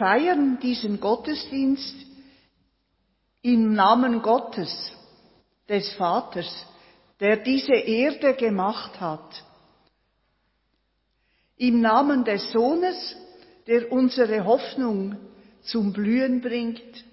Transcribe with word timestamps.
Feiern 0.00 0.58
diesen 0.60 0.98
Gottesdienst 0.98 1.94
im 3.42 3.74
Namen 3.74 4.22
Gottes, 4.22 4.92
des 5.68 5.92
Vaters, 5.92 6.66
der 7.20 7.36
diese 7.36 7.74
Erde 7.74 8.32
gemacht 8.32 8.98
hat. 8.98 9.44
Im 11.58 11.82
Namen 11.82 12.24
des 12.24 12.50
Sohnes, 12.50 13.14
der 13.66 13.92
unsere 13.92 14.46
Hoffnung 14.46 15.18
zum 15.64 15.92
Blühen 15.92 16.40
bringt. 16.40 17.04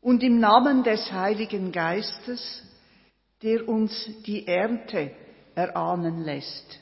Und 0.00 0.22
im 0.22 0.38
Namen 0.38 0.84
des 0.84 1.10
Heiligen 1.10 1.72
Geistes, 1.72 2.62
der 3.42 3.68
uns 3.68 4.08
die 4.24 4.46
Ernte 4.46 5.10
erahnen 5.56 6.22
lässt. 6.22 6.78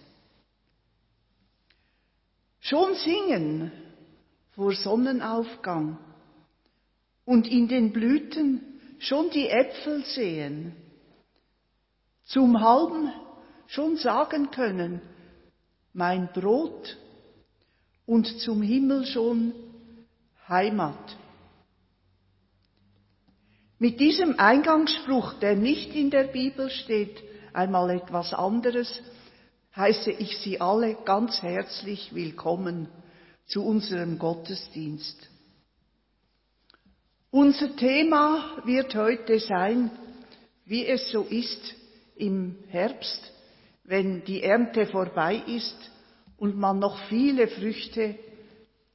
Schon 2.60 2.94
singen 2.96 3.72
vor 4.54 4.72
Sonnenaufgang 4.72 5.98
und 7.24 7.48
in 7.48 7.68
den 7.68 7.92
Blüten 7.92 8.60
schon 8.98 9.30
die 9.30 9.48
Äpfel 9.48 10.04
sehen, 10.04 10.76
zum 12.24 12.60
Halben 12.60 13.12
schon 13.66 13.96
sagen 13.96 14.50
können, 14.50 15.00
mein 15.92 16.28
Brot 16.32 16.96
und 18.06 18.26
zum 18.40 18.62
Himmel 18.62 19.06
schon 19.06 19.54
Heimat. 20.48 21.16
Mit 23.78 23.98
diesem 23.98 24.38
Eingangsspruch, 24.38 25.34
der 25.34 25.56
nicht 25.56 25.94
in 25.94 26.10
der 26.10 26.24
Bibel 26.24 26.70
steht, 26.70 27.22
einmal 27.52 27.90
etwas 27.90 28.32
anderes, 28.32 29.02
heiße 29.74 30.12
ich 30.12 30.38
Sie 30.38 30.60
alle 30.60 30.94
ganz 31.04 31.42
herzlich 31.42 32.14
willkommen 32.14 32.88
zu 33.46 33.64
unserem 33.64 34.18
Gottesdienst. 34.18 35.28
Unser 37.30 37.74
Thema 37.76 38.62
wird 38.64 38.94
heute 38.94 39.40
sein, 39.40 39.90
wie 40.64 40.86
es 40.86 41.10
so 41.10 41.22
ist 41.22 41.74
im 42.16 42.56
Herbst, 42.68 43.32
wenn 43.82 44.24
die 44.24 44.42
Ernte 44.42 44.86
vorbei 44.86 45.42
ist 45.46 45.90
und 46.36 46.56
man 46.56 46.78
noch 46.78 46.98
viele 47.08 47.48
Früchte 47.48 48.16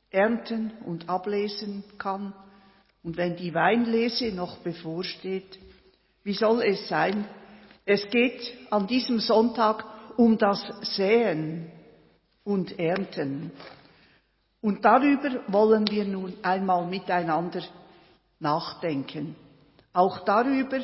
ernten 0.09 0.71
und 0.85 1.09
ablesen 1.09 1.83
kann 1.97 2.33
und 3.03 3.17
wenn 3.17 3.35
die 3.35 3.53
Weinlese 3.53 4.31
noch 4.31 4.57
bevorsteht. 4.57 5.59
Wie 6.23 6.33
soll 6.33 6.61
es 6.63 6.87
sein? 6.87 7.25
Es 7.85 8.09
geht 8.09 8.53
an 8.71 8.87
diesem 8.87 9.19
Sonntag 9.19 9.83
um 10.17 10.37
das 10.37 10.61
Säen 10.95 11.71
und 12.43 12.77
Ernten. 12.77 13.51
Und 14.61 14.83
darüber 14.83 15.29
wollen 15.47 15.89
wir 15.89 16.05
nun 16.05 16.33
einmal 16.43 16.85
miteinander 16.85 17.61
nachdenken. 18.39 19.35
Auch 19.93 20.19
darüber, 20.25 20.79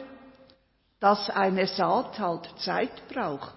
dass 1.00 1.30
eine 1.30 1.68
Saat 1.68 2.18
halt 2.20 2.50
Zeit 2.58 3.08
braucht, 3.10 3.56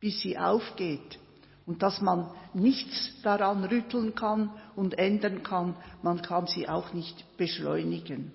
bis 0.00 0.20
sie 0.20 0.36
aufgeht 0.36 1.18
und 1.64 1.82
dass 1.82 2.00
man 2.00 2.30
nichts 2.54 3.12
daran 3.22 3.64
rütteln 3.64 4.14
kann 4.14 4.50
und 4.74 4.98
ändern 4.98 5.42
kann, 5.42 5.76
man 6.02 6.22
kann 6.22 6.46
sie 6.46 6.68
auch 6.68 6.92
nicht 6.92 7.36
beschleunigen. 7.36 8.32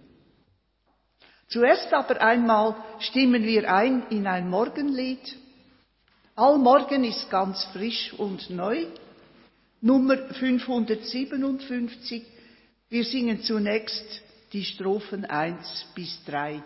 Zuerst 1.48 1.94
aber 1.94 2.22
einmal 2.22 2.76
stimmen 3.00 3.44
wir 3.44 3.72
ein 3.74 4.08
in 4.10 4.26
ein 4.26 4.50
Morgenlied. 4.50 5.38
Allmorgen 6.36 7.04
ist 7.04 7.30
ganz 7.30 7.66
frisch 7.74 8.14
und 8.14 8.50
neu. 8.50 8.86
Nummer 9.82 10.18
557. 10.18 12.24
Wir 12.90 13.04
singen 13.04 13.42
zunächst 13.42 14.22
die 14.54 14.64
Strophen 14.64 15.26
1 15.26 15.88
bis 15.96 16.24
3. 16.26 16.62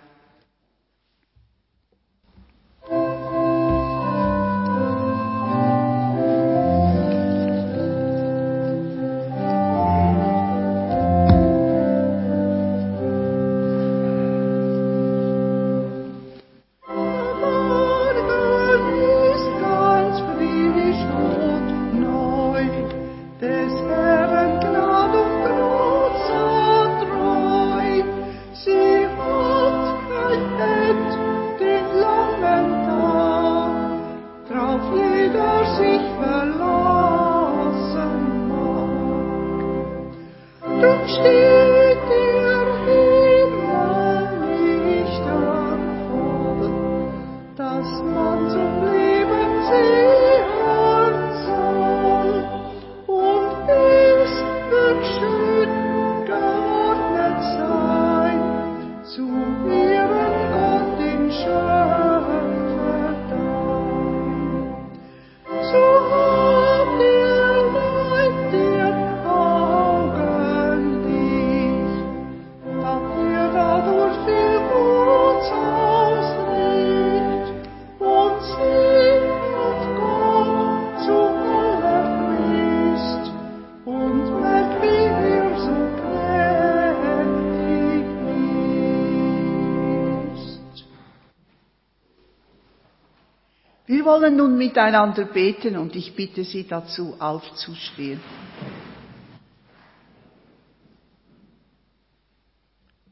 wollen 94.26 94.38
nun 94.38 94.58
miteinander 94.58 95.26
beten 95.26 95.78
und 95.78 95.96
ich 95.96 96.16
bitte 96.16 96.44
Sie 96.44 96.68
dazu 96.68 97.16
aufzustehen. 97.20 98.20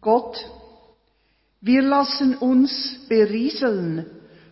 Gott, 0.02 0.44
wir 1.62 1.84
lassen 1.84 2.36
uns 2.36 3.00
berieseln 3.08 4.08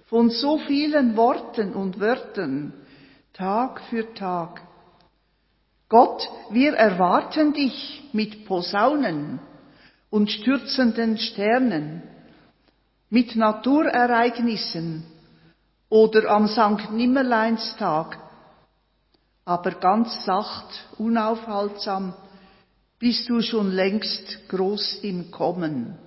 von 0.05 0.29
so 0.29 0.59
vielen 0.59 1.17
Worten 1.17 1.73
und 1.73 1.99
Wörtern, 1.99 2.73
Tag 3.33 3.81
für 3.89 4.13
Tag. 4.13 4.61
Gott, 5.89 6.29
wir 6.51 6.73
erwarten 6.73 7.53
dich 7.53 8.03
mit 8.13 8.45
Posaunen 8.45 9.39
und 10.11 10.29
stürzenden 10.29 11.17
Sternen, 11.17 12.03
mit 13.09 13.35
Naturereignissen, 13.35 15.10
oder 15.91 16.29
am 16.29 16.47
Sankt 16.47 16.89
Nimmerleinstag, 16.93 18.17
aber 19.43 19.71
ganz 19.71 20.23
sacht, 20.23 20.87
unaufhaltsam 20.97 22.13
bist 22.97 23.27
du 23.27 23.41
schon 23.41 23.71
längst 23.71 24.47
groß 24.47 24.99
im 25.01 25.31
Kommen. 25.31 25.97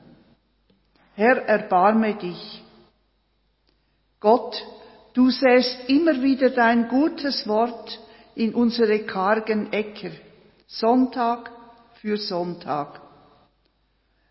Herr, 1.15 1.45
erbarme 1.45 2.15
dich. 2.15 2.65
Gott, 4.21 4.57
du 5.13 5.29
säst 5.29 5.87
immer 5.89 6.23
wieder 6.23 6.49
dein 6.49 6.89
gutes 6.89 7.47
Wort 7.47 8.01
in 8.35 8.55
unsere 8.55 9.01
kargen 9.01 9.71
Äcker, 9.71 10.13
Sonntag 10.67 11.51
für 12.01 12.17
Sonntag. 12.17 13.03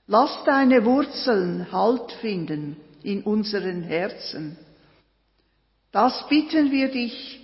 Lass 0.08 0.44
deine 0.46 0.84
Wurzeln 0.84 1.72
Halt 1.72 2.12
finden 2.14 2.78
in 3.04 3.22
unseren 3.22 3.84
Herzen 3.84 4.58
das 5.94 6.28
bitten 6.28 6.72
wir 6.72 6.90
dich 6.90 7.40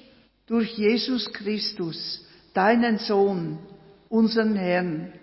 durch 0.48 0.74
Jesus 0.74 1.32
Christus, 1.32 2.26
deinen 2.54 2.98
Sohn, 2.98 3.60
unseren 4.10 4.56
Herrn, 4.56 5.14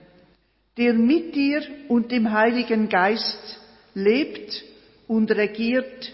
der 0.76 0.94
mit 0.94 1.34
dir 1.34 1.62
und 1.88 2.12
dem 2.12 2.30
Heiligen 2.30 2.88
Geist 2.88 3.58
lebt 3.94 4.62
und 5.08 5.30
regiert 5.32 6.12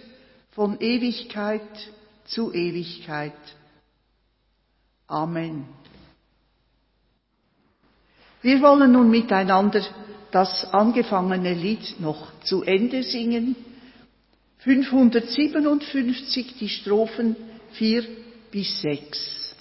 von 0.52 0.80
Ewigkeit 0.80 1.60
zu 2.24 2.52
Ewigkeit. 2.52 3.32
Amen. 5.06 5.66
Wir 8.40 8.62
wollen 8.62 8.92
nun 8.92 9.10
miteinander 9.10 9.84
das 10.30 10.72
angefangene 10.72 11.52
Lied 11.52 12.00
noch 12.00 12.40
zu 12.40 12.62
Ende 12.62 13.02
singen. 13.02 13.54
557 14.64 16.56
die 16.58 16.68
Strophen 16.68 17.36
4 17.72 18.04
bis 18.50 18.80
6. 18.82 19.51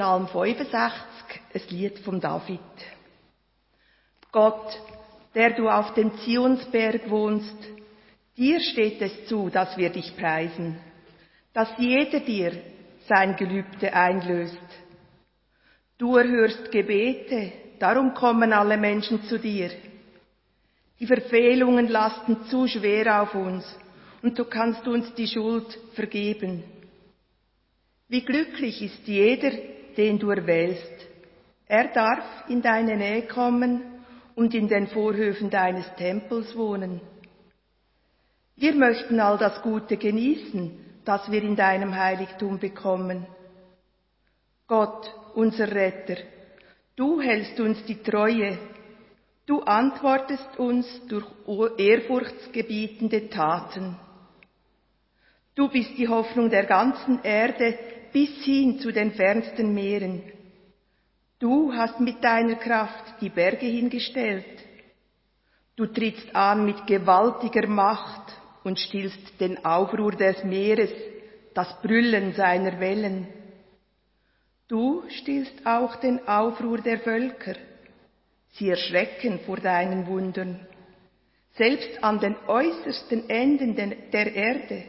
Psalm 0.00 0.28
65, 0.28 0.72
ein 1.52 1.60
Lied 1.68 1.98
von 1.98 2.22
David. 2.22 2.58
Gott, 4.32 4.80
der 5.34 5.50
du 5.50 5.68
auf 5.68 5.92
dem 5.92 6.16
Zionsberg 6.20 7.10
wohnst, 7.10 7.58
dir 8.34 8.60
steht 8.60 9.02
es 9.02 9.26
zu, 9.26 9.50
dass 9.50 9.76
wir 9.76 9.90
dich 9.90 10.16
preisen, 10.16 10.78
dass 11.52 11.68
jeder 11.76 12.20
dir 12.20 12.52
sein 13.08 13.36
Gelübde 13.36 13.92
einlöst. 13.92 14.56
Du 15.98 16.16
erhörst 16.16 16.72
Gebete, 16.72 17.52
darum 17.78 18.14
kommen 18.14 18.54
alle 18.54 18.78
Menschen 18.78 19.22
zu 19.24 19.38
dir. 19.38 19.70
Die 20.98 21.06
Verfehlungen 21.06 21.88
lasten 21.88 22.46
zu 22.46 22.66
schwer 22.66 23.20
auf 23.20 23.34
uns 23.34 23.66
und 24.22 24.38
du 24.38 24.46
kannst 24.46 24.88
uns 24.88 25.12
die 25.12 25.28
Schuld 25.28 25.78
vergeben. 25.92 26.64
Wie 28.08 28.22
glücklich 28.22 28.80
ist 28.80 29.06
jeder, 29.06 29.52
den 30.00 30.18
du 30.18 30.30
erwählst. 30.30 31.08
Er 31.66 31.88
darf 31.88 32.24
in 32.48 32.62
deine 32.62 32.96
Nähe 32.96 33.26
kommen 33.26 33.82
und 34.34 34.54
in 34.54 34.66
den 34.66 34.86
Vorhöfen 34.86 35.50
deines 35.50 35.84
Tempels 35.96 36.56
wohnen. 36.56 37.02
Wir 38.56 38.74
möchten 38.74 39.20
all 39.20 39.36
das 39.36 39.60
Gute 39.60 39.98
genießen, 39.98 41.02
das 41.04 41.30
wir 41.30 41.42
in 41.42 41.54
deinem 41.54 41.94
Heiligtum 41.94 42.58
bekommen. 42.58 43.26
Gott, 44.66 45.14
unser 45.34 45.70
Retter, 45.70 46.16
du 46.96 47.20
hältst 47.20 47.60
uns 47.60 47.84
die 47.84 48.02
Treue, 48.02 48.56
du 49.44 49.60
antwortest 49.60 50.58
uns 50.58 50.86
durch 51.08 51.26
ehrfurchtsgebietende 51.78 53.28
Taten. 53.28 53.96
Du 55.54 55.68
bist 55.68 55.98
die 55.98 56.08
Hoffnung 56.08 56.48
der 56.48 56.64
ganzen 56.64 57.22
Erde, 57.22 57.78
bis 58.12 58.30
hin 58.44 58.78
zu 58.80 58.92
den 58.92 59.12
fernsten 59.12 59.74
Meeren. 59.74 60.22
Du 61.38 61.72
hast 61.72 62.00
mit 62.00 62.22
deiner 62.22 62.56
Kraft 62.56 63.20
die 63.20 63.30
Berge 63.30 63.66
hingestellt. 63.66 64.44
Du 65.76 65.86
trittst 65.86 66.34
an 66.34 66.66
mit 66.66 66.86
gewaltiger 66.86 67.66
Macht 67.66 68.32
und 68.64 68.78
stillst 68.78 69.40
den 69.40 69.64
Aufruhr 69.64 70.12
des 70.12 70.44
Meeres, 70.44 70.90
das 71.54 71.80
Brüllen 71.80 72.34
seiner 72.34 72.78
Wellen. 72.78 73.26
Du 74.68 75.02
stillst 75.08 75.66
auch 75.66 75.96
den 75.96 76.28
Aufruhr 76.28 76.78
der 76.78 77.00
Völker. 77.00 77.54
Sie 78.52 78.68
erschrecken 78.68 79.40
vor 79.46 79.56
deinen 79.56 80.06
Wundern, 80.06 80.60
selbst 81.56 82.04
an 82.04 82.20
den 82.20 82.36
äußersten 82.46 83.30
Enden 83.30 83.74
der 83.76 84.34
Erde. 84.34 84.84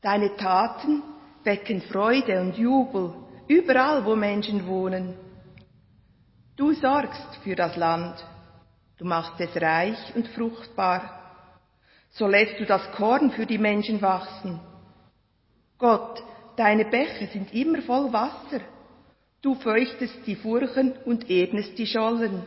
Deine 0.00 0.34
Taten 0.36 1.02
wecken 1.48 1.80
Freude 1.80 2.40
und 2.42 2.58
Jubel 2.58 3.14
überall, 3.48 4.04
wo 4.04 4.14
Menschen 4.14 4.66
wohnen. 4.66 5.14
Du 6.56 6.74
sorgst 6.74 7.36
für 7.42 7.56
das 7.56 7.74
Land, 7.76 8.16
du 8.98 9.06
machst 9.06 9.40
es 9.40 9.54
reich 9.60 9.98
und 10.14 10.28
fruchtbar. 10.28 11.00
So 12.10 12.26
lässt 12.26 12.60
du 12.60 12.66
das 12.66 12.84
Korn 12.92 13.30
für 13.30 13.46
die 13.46 13.58
Menschen 13.58 14.02
wachsen. 14.02 14.60
Gott, 15.78 16.22
deine 16.56 16.84
Bäche 16.84 17.28
sind 17.28 17.54
immer 17.54 17.80
voll 17.82 18.12
Wasser. 18.12 18.60
Du 19.40 19.54
feuchtest 19.54 20.26
die 20.26 20.36
Furchen 20.36 20.92
und 21.06 21.30
ebnest 21.30 21.78
die 21.78 21.86
Schollen. 21.86 22.42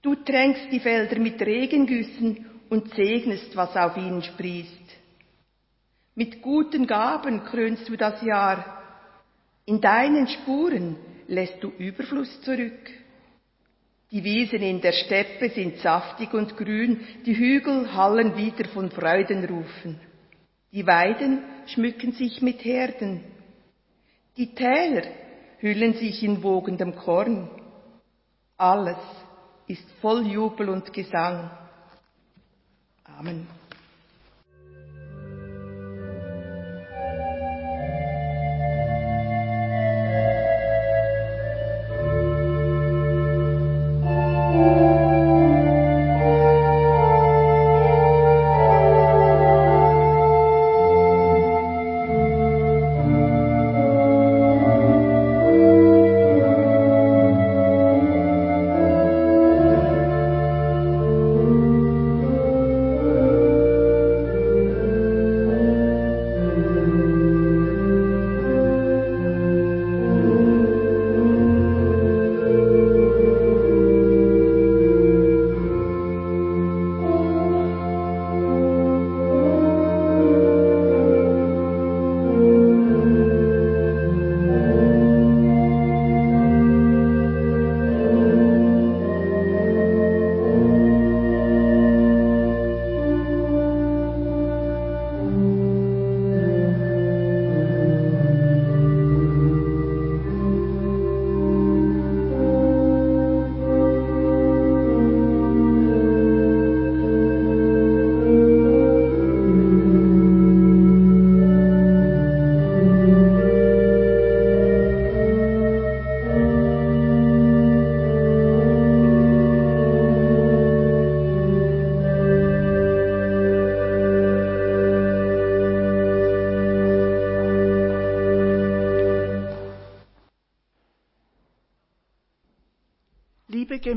Du 0.00 0.16
tränkst 0.16 0.72
die 0.72 0.80
Felder 0.80 1.18
mit 1.20 1.40
Regengüssen 1.40 2.46
und 2.68 2.92
segnest, 2.94 3.54
was 3.54 3.76
auf 3.76 3.96
ihnen 3.96 4.22
sprießt. 4.22 5.01
Mit 6.14 6.42
guten 6.42 6.86
Gaben 6.86 7.44
krönst 7.44 7.88
du 7.88 7.96
das 7.96 8.20
Jahr. 8.22 8.82
In 9.64 9.80
deinen 9.80 10.26
Spuren 10.28 10.96
lässt 11.26 11.62
du 11.62 11.68
Überfluss 11.68 12.40
zurück. 12.42 12.90
Die 14.10 14.22
Wiesen 14.22 14.60
in 14.60 14.82
der 14.82 14.92
Steppe 14.92 15.48
sind 15.48 15.78
saftig 15.78 16.34
und 16.34 16.54
grün, 16.58 17.00
die 17.24 17.34
Hügel 17.34 17.94
hallen 17.94 18.36
wieder 18.36 18.68
von 18.68 18.90
Freudenrufen. 18.90 19.98
Die 20.70 20.86
Weiden 20.86 21.42
schmücken 21.66 22.12
sich 22.12 22.42
mit 22.42 22.62
Herden. 22.62 23.24
Die 24.36 24.54
Täler 24.54 25.04
hüllen 25.60 25.94
sich 25.94 26.22
in 26.22 26.42
wogendem 26.42 26.94
Korn. 26.94 27.48
Alles 28.58 28.98
ist 29.66 29.90
voll 30.02 30.26
Jubel 30.26 30.68
und 30.68 30.92
Gesang. 30.92 31.50
Amen. 33.04 33.46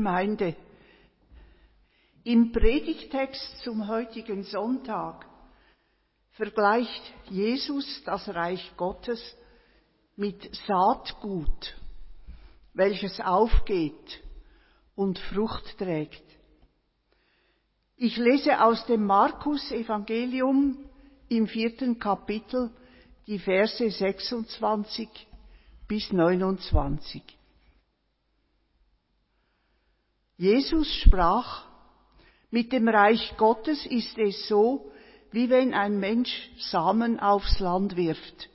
Gemeinde, 0.06 0.54
im 2.22 2.52
Predigtext 2.52 3.64
zum 3.64 3.88
heutigen 3.88 4.44
Sonntag 4.44 5.26
vergleicht 6.30 7.02
Jesus 7.28 8.04
das 8.04 8.28
Reich 8.28 8.72
Gottes 8.76 9.20
mit 10.14 10.48
Saatgut, 10.68 11.76
welches 12.72 13.18
aufgeht 13.18 14.22
und 14.94 15.18
Frucht 15.18 15.76
trägt. 15.76 16.22
Ich 17.96 18.16
lese 18.16 18.62
aus 18.62 18.86
dem 18.86 19.06
Markus 19.06 19.72
Evangelium 19.72 20.88
im 21.28 21.48
vierten 21.48 21.98
Kapitel 21.98 22.70
die 23.26 23.40
Verse 23.40 23.90
26 23.90 25.08
bis 25.88 26.12
29. 26.12 27.35
Jesus 30.36 30.92
sprach, 30.96 31.64
mit 32.50 32.72
dem 32.72 32.88
Reich 32.88 33.36
Gottes 33.38 33.86
ist 33.86 34.18
es 34.18 34.48
so, 34.48 34.92
wie 35.30 35.48
wenn 35.50 35.74
ein 35.74 35.98
Mensch 35.98 36.50
Samen 36.58 37.18
aufs 37.18 37.58
Land 37.58 37.96
wirft. 37.96 38.48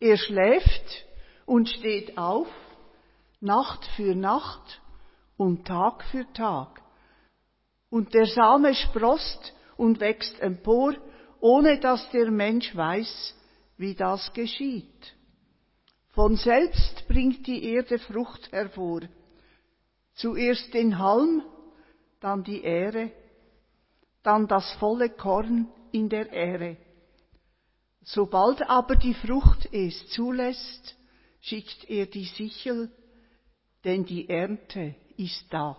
Er 0.00 0.16
schläft 0.16 1.06
und 1.46 1.68
steht 1.68 2.18
auf, 2.18 2.48
Nacht 3.40 3.84
für 3.96 4.14
Nacht 4.14 4.80
und 5.36 5.66
Tag 5.66 6.04
für 6.04 6.30
Tag. 6.32 6.82
Und 7.90 8.12
der 8.14 8.26
Same 8.26 8.74
sprost 8.74 9.52
und 9.76 10.00
wächst 10.00 10.40
empor, 10.40 10.94
ohne 11.40 11.78
dass 11.78 12.10
der 12.10 12.30
Mensch 12.30 12.74
weiß, 12.74 13.34
wie 13.76 13.94
das 13.94 14.32
geschieht. 14.32 15.14
Von 16.10 16.36
selbst 16.36 17.06
bringt 17.08 17.46
die 17.46 17.64
Erde 17.64 17.98
Frucht 17.98 18.50
hervor. 18.52 19.02
Zuerst 20.14 20.72
den 20.72 20.98
Halm, 20.98 21.42
dann 22.20 22.44
die 22.44 22.62
Ähre, 22.62 23.10
dann 24.22 24.46
das 24.46 24.72
volle 24.74 25.10
Korn 25.10 25.68
in 25.92 26.08
der 26.08 26.32
Ähre. 26.32 26.76
Sobald 28.02 28.62
aber 28.68 28.96
die 28.96 29.14
Frucht 29.14 29.68
es 29.72 30.08
zulässt, 30.08 30.96
schickt 31.40 31.88
er 31.88 32.06
die 32.06 32.24
Sichel, 32.24 32.90
denn 33.84 34.04
die 34.04 34.28
Ernte 34.28 34.94
ist 35.16 35.46
da. 35.50 35.76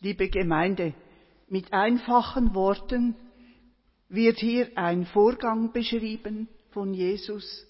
Liebe 0.00 0.28
Gemeinde, 0.28 0.94
mit 1.48 1.72
einfachen 1.72 2.54
Worten 2.54 3.16
wird 4.08 4.38
hier 4.38 4.76
ein 4.76 5.06
Vorgang 5.06 5.72
beschrieben 5.72 6.48
von 6.70 6.92
Jesus, 6.92 7.66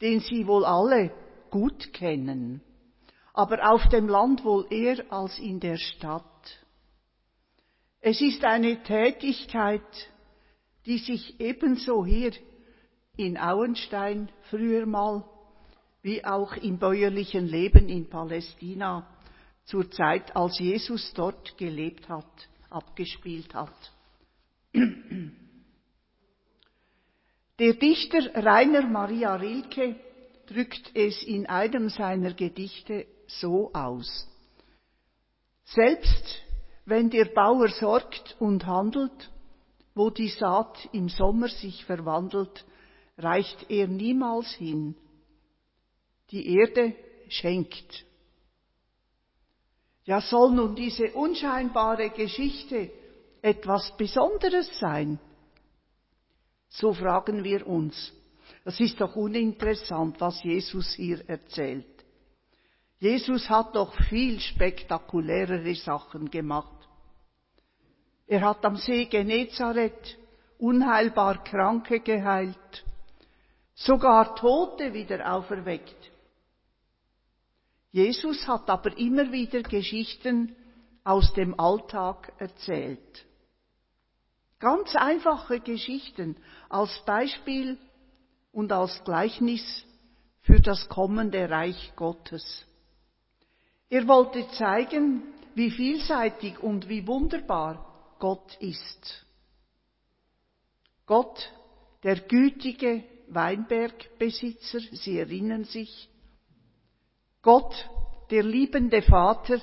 den 0.00 0.20
Sie 0.20 0.46
wohl 0.46 0.64
alle 0.64 1.12
gut 1.50 1.92
kennen, 1.92 2.60
aber 3.32 3.70
auf 3.70 3.88
dem 3.88 4.08
Land 4.08 4.44
wohl 4.44 4.66
eher 4.70 5.12
als 5.12 5.38
in 5.38 5.60
der 5.60 5.76
Stadt. 5.76 6.24
Es 8.00 8.20
ist 8.20 8.44
eine 8.44 8.82
Tätigkeit, 8.82 9.82
die 10.86 10.98
sich 10.98 11.38
ebenso 11.38 12.04
hier 12.06 12.32
in 13.16 13.36
Auenstein 13.36 14.30
früher 14.48 14.86
mal 14.86 15.24
wie 16.02 16.24
auch 16.24 16.56
im 16.56 16.78
bäuerlichen 16.78 17.46
Leben 17.46 17.88
in 17.88 18.08
Palästina 18.08 19.06
zur 19.64 19.90
Zeit, 19.90 20.34
als 20.34 20.58
Jesus 20.58 21.12
dort 21.14 21.58
gelebt 21.58 22.08
hat, 22.08 22.48
abgespielt 22.70 23.54
hat. 23.54 23.92
Der 27.58 27.74
Dichter 27.74 28.34
Rainer 28.34 28.86
Maria 28.86 29.34
Rilke 29.36 29.96
drückt 30.50 30.90
es 30.94 31.22
in 31.22 31.46
einem 31.46 31.88
seiner 31.88 32.34
Gedichte 32.34 33.06
so 33.26 33.72
aus. 33.72 34.26
Selbst 35.64 36.42
wenn 36.84 37.08
der 37.08 37.26
Bauer 37.26 37.68
sorgt 37.68 38.36
und 38.40 38.66
handelt, 38.66 39.30
wo 39.94 40.10
die 40.10 40.28
Saat 40.28 40.88
im 40.92 41.08
Sommer 41.08 41.48
sich 41.48 41.84
verwandelt, 41.84 42.64
reicht 43.16 43.70
er 43.70 43.86
niemals 43.86 44.50
hin. 44.54 44.96
Die 46.32 46.56
Erde 46.56 46.96
schenkt. 47.28 48.04
Ja, 50.04 50.20
soll 50.20 50.52
nun 50.52 50.74
diese 50.74 51.12
unscheinbare 51.12 52.10
Geschichte 52.10 52.90
etwas 53.42 53.96
Besonderes 53.96 54.68
sein? 54.80 55.20
So 56.68 56.92
fragen 56.92 57.44
wir 57.44 57.66
uns. 57.66 58.12
Das 58.64 58.78
ist 58.78 59.00
doch 59.00 59.16
uninteressant, 59.16 60.20
was 60.20 60.42
Jesus 60.42 60.94
hier 60.94 61.26
erzählt. 61.28 61.86
Jesus 62.98 63.48
hat 63.48 63.74
doch 63.74 63.94
viel 64.08 64.38
spektakulärere 64.40 65.74
Sachen 65.74 66.30
gemacht. 66.30 66.88
Er 68.26 68.42
hat 68.42 68.64
am 68.64 68.76
See 68.76 69.06
Genezareth 69.06 70.18
unheilbar 70.58 71.42
Kranke 71.42 72.00
geheilt, 72.00 72.84
sogar 73.74 74.36
Tote 74.36 74.92
wieder 74.92 75.32
auferweckt. 75.32 76.10
Jesus 77.90 78.46
hat 78.46 78.68
aber 78.68 78.96
immer 78.98 79.32
wieder 79.32 79.62
Geschichten 79.62 80.54
aus 81.02 81.32
dem 81.32 81.58
Alltag 81.58 82.32
erzählt. 82.38 83.26
Ganz 84.58 84.94
einfache 84.94 85.60
Geschichten 85.60 86.36
als 86.68 87.02
Beispiel 87.06 87.78
und 88.52 88.72
als 88.72 89.02
Gleichnis 89.04 89.84
für 90.42 90.60
das 90.60 90.88
kommende 90.88 91.48
Reich 91.48 91.92
Gottes. 91.96 92.64
Er 93.88 94.06
wollte 94.06 94.48
zeigen, 94.52 95.22
wie 95.54 95.70
vielseitig 95.70 96.58
und 96.60 96.88
wie 96.88 97.06
wunderbar 97.06 98.14
Gott 98.18 98.56
ist. 98.60 99.26
Gott, 101.06 101.52
der 102.02 102.20
gütige 102.20 103.04
Weinbergbesitzer, 103.28 104.80
Sie 104.92 105.18
erinnern 105.18 105.64
sich, 105.64 106.08
Gott, 107.42 107.74
der 108.30 108.42
liebende 108.42 109.02
Vater, 109.02 109.60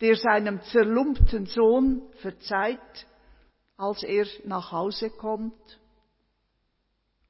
der 0.00 0.16
seinem 0.16 0.60
zerlumpten 0.62 1.46
Sohn 1.46 2.02
verzeiht, 2.20 3.06
als 3.76 4.02
er 4.02 4.26
nach 4.44 4.72
Hause 4.72 5.10
kommt. 5.10 5.80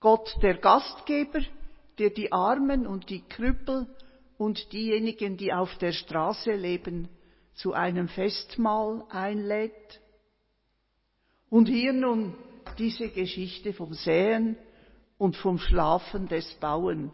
Gott, 0.07 0.39
der 0.41 0.59
Gastgeber, 0.59 1.41
der 1.99 2.11
die 2.11 2.31
Armen 2.31 2.87
und 2.87 3.11
die 3.11 3.23
Krüppel 3.23 3.89
und 4.39 4.73
diejenigen, 4.73 5.37
die 5.37 5.53
auf 5.53 5.79
der 5.79 5.91
Straße 5.91 6.53
leben, 6.53 7.09
zu 7.55 7.73
einem 7.73 8.07
Festmahl 8.07 9.05
einlädt. 9.11 10.01
Und 11.51 11.67
hier 11.67 11.93
nun 11.93 12.37
diese 12.79 13.09
Geschichte 13.09 13.73
vom 13.73 13.95
Säen 13.95 14.57
und 15.19 15.37
vom 15.37 15.59
Schlafen 15.59 16.29
des 16.29 16.55
Bauen 16.61 17.11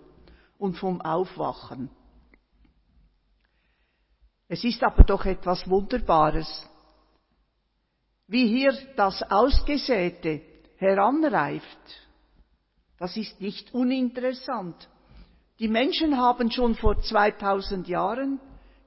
und 0.58 0.76
vom 0.76 1.00
Aufwachen. 1.00 1.88
Es 4.48 4.64
ist 4.64 4.84
aber 4.84 5.04
doch 5.04 5.24
etwas 5.24 5.66
Wunderbares, 5.66 6.68
wie 8.26 8.48
hier 8.48 8.76
das 8.96 9.22
Ausgesäte 9.30 10.42
heranreift. 10.76 12.02
Das 13.02 13.16
ist 13.16 13.40
nicht 13.40 13.74
uninteressant. 13.74 14.88
Die 15.58 15.66
Menschen 15.66 16.18
haben 16.18 16.52
schon 16.52 16.76
vor 16.76 17.00
2000 17.00 17.88
Jahren 17.88 18.38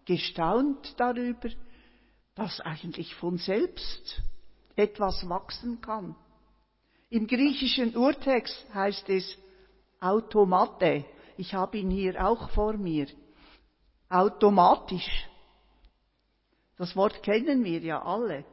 gestaunt 0.06 0.93
darüber, 0.95 1.49
dass 2.34 2.62
eigentlich 2.62 3.13
von 3.15 3.38
selbst 3.38 4.21
etwas 4.78 5.28
wachsen 5.28 5.82
kann. 5.82 6.15
Im 7.10 7.28
griechischen 7.28 7.93
Urtext 7.97 8.65
heißt 8.73 9.10
es 9.10 9.38
automate. 9.99 11.04
Ich 11.36 11.54
habe 11.54 11.78
ihn 11.80 11.89
hier 11.89 12.25
auch 12.25 12.49
vor 12.51 12.78
mir. 12.78 13.08
Automatisch. 14.08 15.28
Das 16.78 16.95
Wort 16.95 17.21
kennen 17.21 17.65
wir 17.65 17.82
ja 17.82 18.01
alle. 18.01 18.45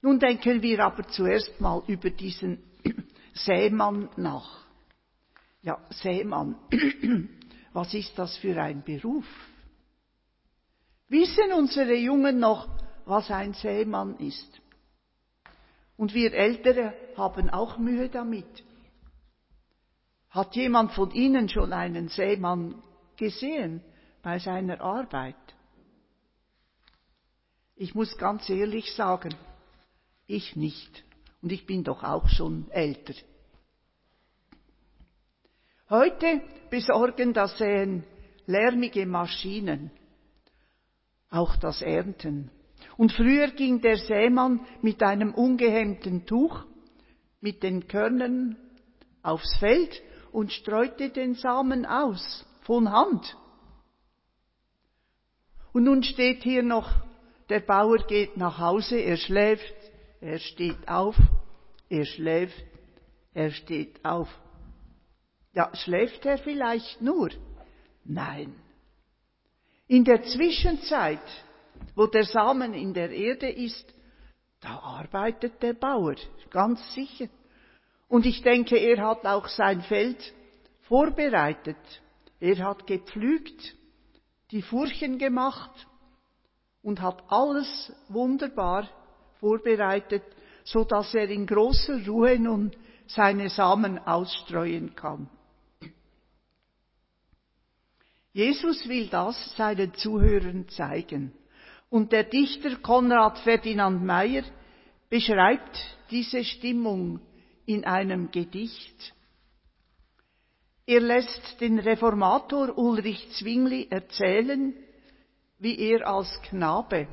Nun 0.00 0.18
denken 0.18 0.62
wir 0.62 0.84
aber 0.84 1.06
zuerst 1.08 1.60
mal 1.60 1.82
über 1.86 2.10
diesen 2.10 2.58
Sämann 3.34 4.08
nach. 4.16 4.64
Ja, 5.62 5.80
Sämann, 5.90 6.56
was 7.72 7.92
ist 7.94 8.16
das 8.16 8.36
für 8.36 8.60
ein 8.62 8.82
Beruf? 8.82 9.26
Wissen 11.08 11.52
unsere 11.52 11.94
Jungen 11.94 12.38
noch, 12.38 12.68
was 13.06 13.30
ein 13.30 13.54
Sämann 13.54 14.16
ist? 14.18 14.60
Und 15.96 16.14
wir 16.14 16.32
Ältere 16.32 16.94
haben 17.16 17.50
auch 17.50 17.78
Mühe 17.78 18.08
damit. 18.08 18.62
Hat 20.30 20.54
jemand 20.54 20.92
von 20.92 21.10
Ihnen 21.10 21.48
schon 21.48 21.72
einen 21.72 22.08
Sämann 22.08 22.80
gesehen 23.16 23.82
bei 24.22 24.38
seiner 24.38 24.80
Arbeit? 24.80 25.34
Ich 27.74 27.94
muss 27.94 28.16
ganz 28.16 28.48
ehrlich 28.48 28.94
sagen, 28.94 29.34
ich 30.28 30.54
nicht. 30.54 31.04
Und 31.42 31.50
ich 31.50 31.66
bin 31.66 31.82
doch 31.82 32.04
auch 32.04 32.28
schon 32.28 32.70
älter. 32.70 33.14
Heute 35.90 36.42
besorgen 36.70 37.32
das 37.32 37.56
Säen 37.58 38.04
lärmige 38.46 39.06
Maschinen, 39.06 39.90
auch 41.30 41.56
das 41.56 41.82
Ernten. 41.82 42.50
Und 42.96 43.12
früher 43.12 43.48
ging 43.48 43.80
der 43.80 43.96
Sämann 43.96 44.66
mit 44.82 45.02
einem 45.02 45.34
ungehemmten 45.34 46.26
Tuch, 46.26 46.64
mit 47.40 47.62
den 47.62 47.88
Körnern 47.88 48.56
aufs 49.22 49.56
Feld 49.58 50.02
und 50.32 50.52
streute 50.52 51.10
den 51.10 51.34
Samen 51.34 51.86
aus, 51.86 52.44
von 52.62 52.90
Hand. 52.90 53.36
Und 55.72 55.84
nun 55.84 56.02
steht 56.02 56.42
hier 56.42 56.62
noch, 56.62 56.90
der 57.48 57.60
Bauer 57.60 57.98
geht 57.98 58.36
nach 58.36 58.58
Hause, 58.58 58.96
er 58.96 59.16
schläft, 59.16 59.74
er 60.20 60.38
steht 60.38 60.88
auf, 60.88 61.16
er 61.88 62.04
schläft, 62.04 62.64
er 63.34 63.50
steht 63.50 64.04
auf. 64.04 64.28
Ja, 65.52 65.74
schläft 65.74 66.26
er 66.26 66.38
vielleicht 66.38 67.00
nur? 67.00 67.30
Nein. 68.04 68.54
In 69.86 70.04
der 70.04 70.22
Zwischenzeit, 70.22 71.22
wo 71.94 72.06
der 72.06 72.24
Samen 72.24 72.74
in 72.74 72.92
der 72.94 73.10
Erde 73.10 73.48
ist, 73.48 73.94
da 74.60 74.78
arbeitet 74.78 75.62
der 75.62 75.74
Bauer, 75.74 76.16
ganz 76.50 76.94
sicher. 76.94 77.28
Und 78.08 78.26
ich 78.26 78.42
denke, 78.42 78.76
er 78.76 79.06
hat 79.06 79.24
auch 79.24 79.48
sein 79.48 79.82
Feld 79.82 80.34
vorbereitet. 80.82 81.76
Er 82.40 82.58
hat 82.58 82.86
gepflügt, 82.86 83.74
die 84.50 84.62
Furchen 84.62 85.18
gemacht 85.18 85.86
und 86.82 87.00
hat 87.00 87.22
alles 87.28 87.92
wunderbar 88.08 88.88
vorbereitet, 89.40 90.22
so 90.64 90.84
dass 90.84 91.14
er 91.14 91.28
in 91.28 91.46
großer 91.46 92.06
Ruhe 92.06 92.38
nun 92.38 92.72
seine 93.06 93.48
Samen 93.48 93.98
ausstreuen 93.98 94.94
kann. 94.94 95.30
Jesus 98.32 98.88
will 98.88 99.08
das 99.08 99.56
seinen 99.56 99.94
Zuhörern 99.94 100.68
zeigen. 100.68 101.32
Und 101.90 102.12
der 102.12 102.24
Dichter 102.24 102.76
Konrad 102.76 103.38
Ferdinand 103.38 104.04
Meyer 104.04 104.44
beschreibt 105.08 105.78
diese 106.10 106.44
Stimmung 106.44 107.20
in 107.64 107.84
einem 107.84 108.30
Gedicht. 108.30 109.14
Er 110.86 111.00
lässt 111.00 111.60
den 111.60 111.78
Reformator 111.78 112.76
Ulrich 112.78 113.28
Zwingli 113.38 113.88
erzählen, 113.90 114.74
wie 115.58 115.78
er 115.78 116.06
als 116.06 116.40
Knabe 116.42 117.08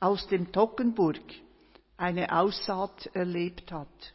aus 0.00 0.26
dem 0.28 0.52
Tockenburg 0.52 1.20
eine 1.96 2.32
Aussaat 2.32 3.06
erlebt 3.14 3.72
hat. 3.72 4.14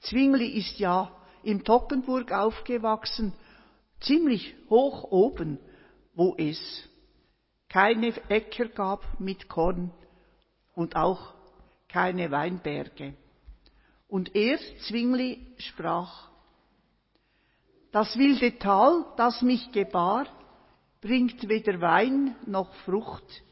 Zwingli 0.00 0.46
ist 0.46 0.78
ja 0.78 1.10
im 1.42 1.64
Tockenburg 1.64 2.32
aufgewachsen, 2.32 3.32
ziemlich 4.00 4.54
hoch 4.68 5.04
oben, 5.10 5.58
wo 6.14 6.34
es 6.38 6.58
keine 7.68 8.12
Äcker 8.28 8.68
gab 8.68 9.20
mit 9.20 9.48
Korn 9.48 9.92
und 10.74 10.96
auch 10.96 11.34
keine 11.88 12.30
Weinberge. 12.30 13.14
Und 14.08 14.34
er, 14.34 14.58
Zwingli, 14.88 15.46
sprach, 15.58 16.30
das 17.92 18.16
wilde 18.16 18.58
Tal, 18.58 19.04
das 19.16 19.42
mich 19.42 19.72
gebar, 19.72 20.26
bringt 21.00 21.48
weder 21.48 21.80
Wein 21.80 22.36
noch 22.46 22.72
Frucht 22.84 23.42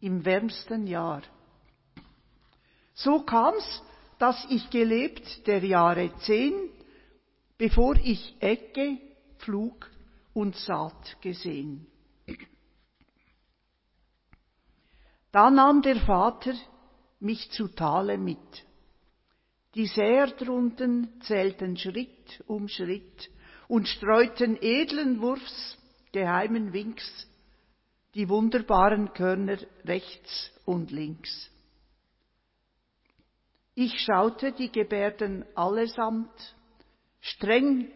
im 0.00 0.24
wärmsten 0.24 0.86
Jahr. 0.86 1.22
So 2.94 3.22
kam's, 3.22 3.82
dass 4.18 4.46
ich 4.50 4.68
gelebt 4.70 5.46
der 5.46 5.64
Jahre 5.64 6.12
zehn, 6.18 6.54
bevor 7.56 7.96
ich 7.96 8.36
Ecke, 8.40 8.98
Pflug 9.38 9.90
und 10.34 10.56
Saat 10.56 11.16
gesehen. 11.20 11.86
Da 15.32 15.50
nahm 15.50 15.80
der 15.82 15.96
Vater 15.96 16.54
mich 17.20 17.50
zu 17.50 17.68
Tale 17.68 18.18
mit. 18.18 18.66
Die 19.74 19.86
Säer 19.86 20.26
drunten 20.26 21.20
zählten 21.22 21.76
Schritt 21.76 22.42
um 22.46 22.66
Schritt 22.66 23.30
und 23.68 23.86
streuten 23.86 24.58
edlen 24.60 25.20
Wurfs, 25.20 25.78
geheimen 26.12 26.72
Winks, 26.72 27.28
die 28.14 28.28
wunderbaren 28.28 29.12
Körner 29.12 29.58
rechts 29.84 30.50
und 30.64 30.90
links. 30.90 31.50
Ich 33.74 34.00
schaute 34.00 34.52
die 34.52 34.70
Gebärden 34.70 35.44
allesamt, 35.54 36.54
streng 37.20 37.90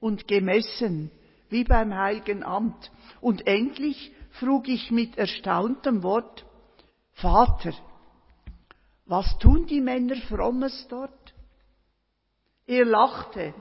und 0.00 0.26
gemessen, 0.26 1.10
wie 1.50 1.64
beim 1.64 1.94
heiligen 1.94 2.42
Amt, 2.42 2.90
und 3.20 3.46
endlich 3.46 4.12
frug 4.32 4.68
ich 4.68 4.90
mit 4.90 5.18
erstauntem 5.18 6.02
Wort, 6.02 6.44
Vater, 7.12 7.72
was 9.06 9.38
tun 9.38 9.66
die 9.66 9.80
Männer 9.80 10.16
Frommes 10.28 10.86
dort? 10.88 11.34
Er 12.66 12.84
lachte, 12.84 13.54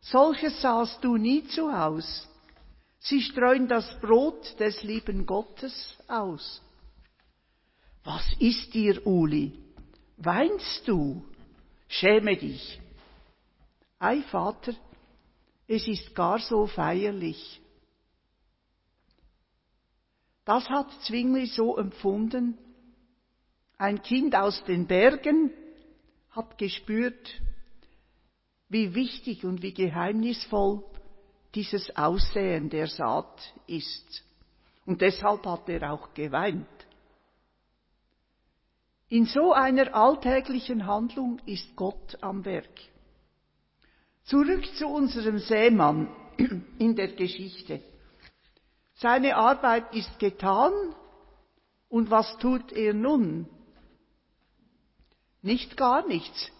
solches 0.00 0.60
sahst 0.60 1.02
du 1.02 1.16
nie 1.16 1.44
zu 1.44 1.76
Haus. 1.76 2.28
Sie 3.02 3.20
streuen 3.20 3.66
das 3.66 3.98
Brot 4.00 4.58
des 4.60 4.82
lieben 4.84 5.26
Gottes 5.26 5.96
aus. 6.06 6.62
Was 8.04 8.24
ist 8.38 8.72
dir, 8.74 9.04
Uli? 9.04 9.58
Weinst 10.18 10.86
du? 10.86 11.24
Schäme 11.88 12.36
dich. 12.36 12.80
Ei, 13.98 14.22
Vater, 14.22 14.74
es 15.66 15.86
ist 15.88 16.14
gar 16.14 16.38
so 16.38 16.66
feierlich. 16.68 17.60
Das 20.44 20.68
hat 20.68 20.90
Zwingli 21.02 21.46
so 21.46 21.76
empfunden. 21.76 22.56
Ein 23.78 24.02
Kind 24.02 24.36
aus 24.36 24.62
den 24.64 24.86
Bergen 24.86 25.50
hat 26.30 26.56
gespürt, 26.56 27.40
wie 28.68 28.94
wichtig 28.94 29.44
und 29.44 29.62
wie 29.62 29.74
geheimnisvoll 29.74 30.84
dieses 31.54 31.94
Aussehen 31.96 32.70
der 32.70 32.86
Saat 32.86 33.54
ist. 33.66 34.24
Und 34.86 35.00
deshalb 35.00 35.46
hat 35.46 35.68
er 35.68 35.92
auch 35.92 36.12
geweint. 36.14 36.66
In 39.08 39.26
so 39.26 39.52
einer 39.52 39.94
alltäglichen 39.94 40.86
Handlung 40.86 41.38
ist 41.44 41.76
Gott 41.76 42.16
am 42.22 42.44
Werk. 42.44 42.80
Zurück 44.24 44.64
zu 44.76 44.86
unserem 44.86 45.38
Seemann 45.38 46.08
in 46.78 46.96
der 46.96 47.08
Geschichte. 47.08 47.82
Seine 48.94 49.36
Arbeit 49.36 49.94
ist 49.94 50.18
getan 50.18 50.72
und 51.88 52.10
was 52.10 52.38
tut 52.38 52.72
er 52.72 52.94
nun? 52.94 53.46
Nicht 55.42 55.76
gar 55.76 56.06
nichts. 56.06 56.50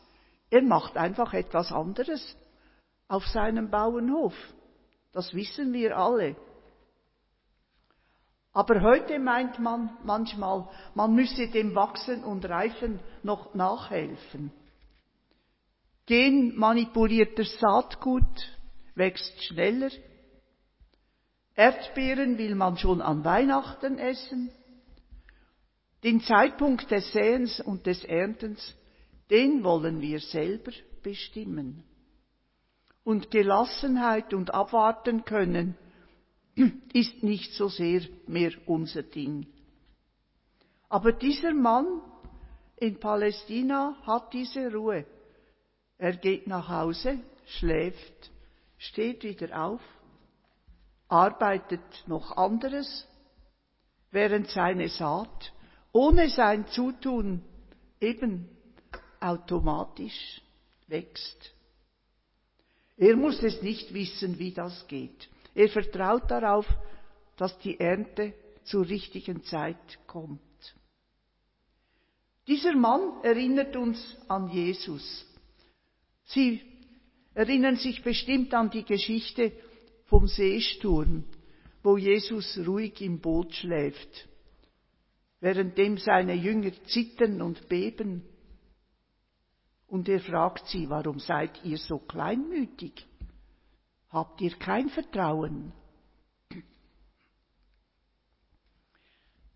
Er 0.51 0.63
macht 0.63 0.97
einfach 0.97 1.33
etwas 1.33 1.73
anderes 1.73 2.37
auf 3.09 3.27
seinem 3.29 3.71
Bauernhof. 3.71 4.35
Das 5.13 5.35
wissen 5.35 5.73
wir 5.73 5.97
alle. 5.97 6.37
Aber 8.53 8.83
heute 8.83 9.19
meint 9.19 9.59
man 9.59 9.97
manchmal, 10.05 10.69
man 10.95 11.15
müsse 11.15 11.49
dem 11.49 11.75
Wachsen 11.75 12.23
und 12.23 12.45
Reifen 12.45 13.01
noch 13.23 13.55
nachhelfen. 13.55 14.53
Genmanipuliertes 16.07 17.59
Saatgut 17.61 18.59
wächst 18.95 19.43
schneller. 19.45 19.91
Erdbeeren 21.55 22.39
will 22.39 22.55
man 22.55 22.77
schon 22.77 23.01
an 23.01 23.25
Weihnachten 23.25 23.99
essen. 23.99 24.51
Den 26.03 26.21
Zeitpunkt 26.21 26.91
des 26.91 27.13
Säens 27.13 27.61
und 27.61 27.87
des 27.87 28.05
Erntens, 28.05 28.75
den 29.31 29.63
wollen 29.63 30.01
wir 30.01 30.21
selber 30.21 30.73
bestimmen. 31.03 31.85
Und 33.05 33.31
Gelassenheit 33.31 34.33
und 34.33 34.55
Abwarten 34.55 35.25
können 35.25 35.77
ist 36.93 37.23
nicht 37.23 37.53
so 37.55 37.69
sehr 37.69 38.03
mehr 38.27 38.53
unser 38.67 39.03
Ding. 39.03 39.47
Aber 40.89 41.13
dieser 41.13 41.55
Mann 41.55 42.01
in 42.77 43.01
Palästina 43.01 43.97
hat 44.03 44.33
diese 44.33 44.73
Ruhe. 44.73 45.07
Er 45.99 46.17
geht 46.17 46.47
nach 46.47 46.69
Hause, 46.69 47.21
schläft, 47.47 48.31
steht 48.77 49.23
wieder 49.23 49.65
auf, 49.65 49.81
arbeitet 51.09 52.05
noch 52.07 52.37
anderes, 52.37 53.07
während 54.11 54.49
seine 54.49 54.89
Saat 54.89 55.53
ohne 55.93 56.29
sein 56.29 56.67
Zutun 56.69 57.43
eben 58.01 58.49
automatisch 59.21 60.43
wächst. 60.89 61.55
Er 63.03 63.17
muss 63.17 63.43
es 63.43 63.61
nicht 63.63 63.93
wissen, 63.93 64.39
wie 64.39 64.53
das 64.53 64.87
geht. 64.87 65.29
Er 65.57 65.69
vertraut 65.69 66.31
darauf, 66.31 66.65
dass 67.37 67.59
die 67.59 67.81
Ernte 67.81 68.33
zur 68.63 68.89
richtigen 68.89 69.43
Zeit 69.43 69.99
kommt. 70.07 70.41
Dieser 72.47 72.77
Mann 72.77 73.25
erinnert 73.25 73.75
uns 73.75 73.99
an 74.29 74.49
Jesus. 74.51 75.27
Sie 76.27 76.61
erinnern 77.35 77.75
sich 77.75 78.05
bestimmt 78.05 78.55
an 78.55 78.71
die 78.71 78.85
Geschichte 78.85 79.51
vom 80.05 80.29
Seesturm, 80.29 81.25
wo 81.83 81.97
Jesus 81.97 82.57
ruhig 82.65 83.01
im 83.01 83.19
Boot 83.19 83.53
schläft, 83.53 84.29
währenddem 85.41 85.99
seine 85.99 86.35
Jünger 86.35 86.71
zittern 86.87 87.43
und 87.43 87.69
beben. 87.69 88.23
Und 89.93 90.09
er 90.09 90.21
fragt 90.21 90.69
sie, 90.69 90.89
warum 90.89 91.19
seid 91.21 91.63
ihr 91.65 91.77
so 91.77 91.99
kleinmütig? 91.99 93.07
Habt 94.09 94.41
ihr 94.41 94.57
kein 94.57 94.89
Vertrauen? 94.89 95.75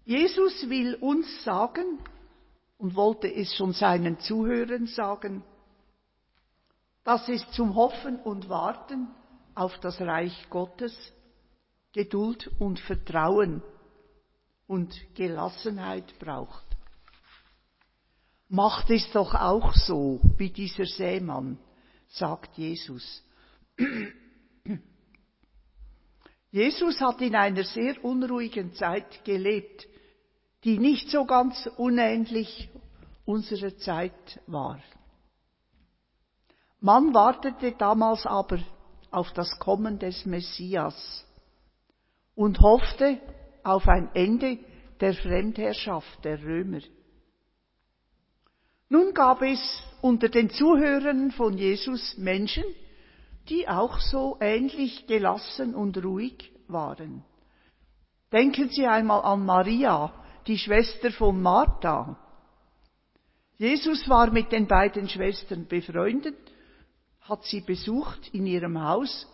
Jesus 0.04 0.68
will 0.68 0.96
uns 0.96 1.42
sagen 1.42 2.00
und 2.76 2.94
wollte 2.96 3.32
es 3.32 3.56
schon 3.56 3.72
seinen 3.72 4.18
Zuhörern 4.18 4.86
sagen, 4.88 5.42
dass 7.02 7.26
es 7.30 7.50
zum 7.52 7.74
Hoffen 7.74 8.20
und 8.20 8.50
Warten 8.50 9.08
auf 9.54 9.80
das 9.80 9.98
Reich 10.02 10.50
Gottes 10.50 10.94
Geduld 11.92 12.50
und 12.58 12.78
Vertrauen 12.80 13.62
und 14.66 14.94
Gelassenheit 15.14 16.18
braucht. 16.18 16.75
Macht 18.48 18.90
es 18.90 19.10
doch 19.12 19.34
auch 19.34 19.74
so 19.74 20.20
wie 20.36 20.50
dieser 20.50 20.86
Sämann, 20.86 21.58
sagt 22.08 22.56
Jesus. 22.56 23.22
Jesus 26.50 27.00
hat 27.00 27.20
in 27.20 27.34
einer 27.34 27.64
sehr 27.64 28.02
unruhigen 28.04 28.72
Zeit 28.74 29.24
gelebt, 29.24 29.86
die 30.64 30.78
nicht 30.78 31.10
so 31.10 31.24
ganz 31.24 31.68
unähnlich 31.76 32.68
unserer 33.24 33.76
Zeit 33.76 34.40
war. 34.46 34.80
Man 36.80 37.12
wartete 37.12 37.72
damals 37.72 38.26
aber 38.26 38.58
auf 39.10 39.32
das 39.32 39.58
Kommen 39.58 39.98
des 39.98 40.24
Messias 40.24 41.26
und 42.34 42.60
hoffte 42.60 43.18
auf 43.64 43.88
ein 43.88 44.10
Ende 44.14 44.58
der 45.00 45.14
Fremdherrschaft 45.14 46.24
der 46.24 46.42
Römer. 46.42 46.80
Nun 48.88 49.14
gab 49.14 49.42
es 49.42 49.82
unter 50.00 50.28
den 50.28 50.50
Zuhörern 50.50 51.32
von 51.32 51.58
Jesus 51.58 52.16
Menschen, 52.18 52.64
die 53.48 53.68
auch 53.68 53.98
so 54.00 54.36
ähnlich 54.40 55.06
gelassen 55.06 55.74
und 55.74 56.02
ruhig 56.02 56.52
waren. 56.68 57.24
Denken 58.32 58.70
Sie 58.70 58.86
einmal 58.86 59.22
an 59.22 59.44
Maria, 59.44 60.12
die 60.46 60.58
Schwester 60.58 61.10
von 61.10 61.40
Martha. 61.40 62.18
Jesus 63.58 64.08
war 64.08 64.30
mit 64.30 64.52
den 64.52 64.66
beiden 64.66 65.08
Schwestern 65.08 65.66
befreundet, 65.66 66.36
hat 67.22 67.44
sie 67.44 67.62
besucht 67.62 68.28
in 68.32 68.46
ihrem 68.46 68.80
Haus. 68.80 69.26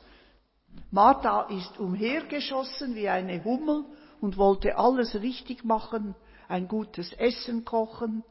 Martha 0.90 1.42
ist 1.48 1.78
umhergeschossen 1.78 2.94
wie 2.94 3.08
eine 3.08 3.44
Hummel 3.44 3.84
und 4.20 4.36
wollte 4.36 4.78
alles 4.78 5.14
richtig 5.16 5.64
machen, 5.64 6.14
ein 6.48 6.68
gutes 6.68 7.12
Essen 7.14 7.64
kochen, 7.64 8.22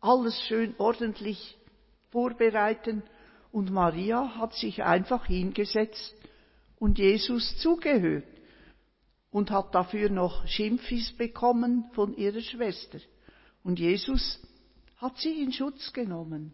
alles 0.00 0.40
schön 0.42 0.74
ordentlich 0.78 1.58
vorbereiten. 2.10 3.02
Und 3.52 3.70
Maria 3.70 4.36
hat 4.36 4.54
sich 4.54 4.82
einfach 4.82 5.26
hingesetzt 5.26 6.14
und 6.78 6.98
Jesus 6.98 7.58
zugehört 7.58 8.24
und 9.30 9.50
hat 9.50 9.74
dafür 9.74 10.08
noch 10.08 10.46
Schimpfis 10.46 11.12
bekommen 11.16 11.90
von 11.92 12.16
ihrer 12.16 12.40
Schwester. 12.40 12.98
Und 13.62 13.78
Jesus 13.78 14.40
hat 14.96 15.16
sie 15.18 15.42
in 15.42 15.52
Schutz 15.52 15.92
genommen. 15.92 16.52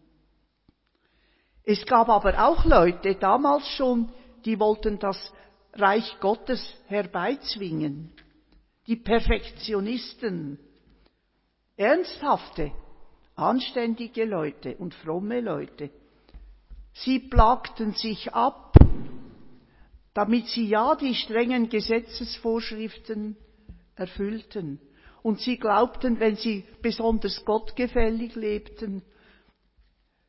Es 1.65 1.85
gab 1.85 2.09
aber 2.09 2.47
auch 2.47 2.65
Leute 2.65 3.17
damals 3.17 3.67
schon, 3.71 4.13
die 4.45 4.59
wollten 4.61 4.99
das 4.99 5.33
Reich 5.73 6.19
Gottes 6.21 6.65
herbeizwingen. 6.87 8.13
Die 8.87 8.97
Perfektionisten. 8.97 10.59
Ernsthafte, 11.77 12.73
anständige 13.37 14.25
Leute 14.25 14.77
und 14.77 14.95
fromme 14.95 15.41
Leute. 15.41 15.91
Sie 16.93 17.19
plagten 17.19 17.93
sich 17.93 18.33
ab 18.33 18.67
damit 20.17 20.47
sie 20.47 20.67
ja 20.67 20.95
die 20.95 21.15
strengen 21.15 21.69
Gesetzesvorschriften 21.69 23.37
erfüllten. 23.97 24.81
Und 25.23 25.41
sie 25.41 25.59
glaubten, 25.59 26.19
wenn 26.21 26.37
sie 26.37 26.65
besonders 26.81 27.45
gottgefällig 27.45 28.35
lebten, 28.35 29.03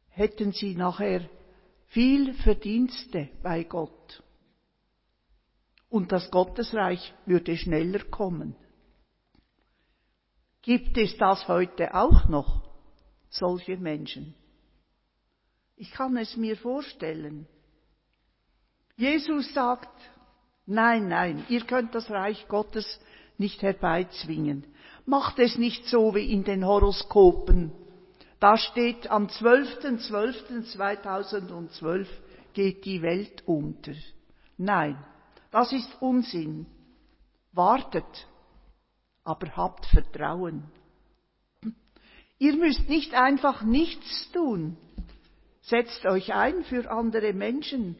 hätten 0.09 0.51
sie 0.51 0.75
nachher 0.75 1.21
viel 1.85 2.33
Verdienste 2.33 3.29
bei 3.41 3.63
Gott. 3.63 4.21
Und 5.87 6.11
das 6.11 6.29
Gottesreich 6.31 7.13
würde 7.25 7.55
schneller 7.55 8.03
kommen. 8.11 8.57
Gibt 10.63 10.97
es 10.97 11.15
das 11.15 11.47
heute 11.47 11.95
auch 11.95 12.27
noch, 12.27 12.66
solche 13.29 13.77
Menschen? 13.77 14.33
Ich 15.75 15.91
kann 15.91 16.17
es 16.17 16.35
mir 16.35 16.57
vorstellen. 16.57 17.47
Jesus 18.95 19.53
sagt, 19.53 19.95
nein, 20.65 21.07
nein, 21.07 21.45
ihr 21.49 21.63
könnt 21.65 21.93
das 21.93 22.09
Reich 22.09 22.47
Gottes 22.47 22.99
nicht 23.37 23.61
herbeizwingen. 23.61 24.65
Macht 25.05 25.37
es 25.39 25.57
nicht 25.57 25.85
so 25.85 26.15
wie 26.15 26.31
in 26.31 26.43
den 26.43 26.65
Horoskopen. 26.65 27.71
Da 28.39 28.57
steht, 28.57 29.09
am 29.09 29.27
12.12.2012 29.27 32.07
geht 32.53 32.85
die 32.85 33.01
Welt 33.01 33.41
unter. 33.45 33.93
Nein, 34.57 34.97
das 35.51 35.71
ist 35.71 35.89
Unsinn. 36.01 36.65
Wartet, 37.51 38.27
aber 39.23 39.55
habt 39.55 39.85
Vertrauen. 39.85 40.63
Ihr 42.39 42.55
müsst 42.55 42.87
nicht 42.87 43.13
einfach 43.13 43.63
nichts 43.63 44.31
tun. 44.31 44.77
Setzt 45.61 46.05
euch 46.05 46.33
ein 46.33 46.63
für 46.63 46.89
andere 46.89 47.33
Menschen. 47.33 47.97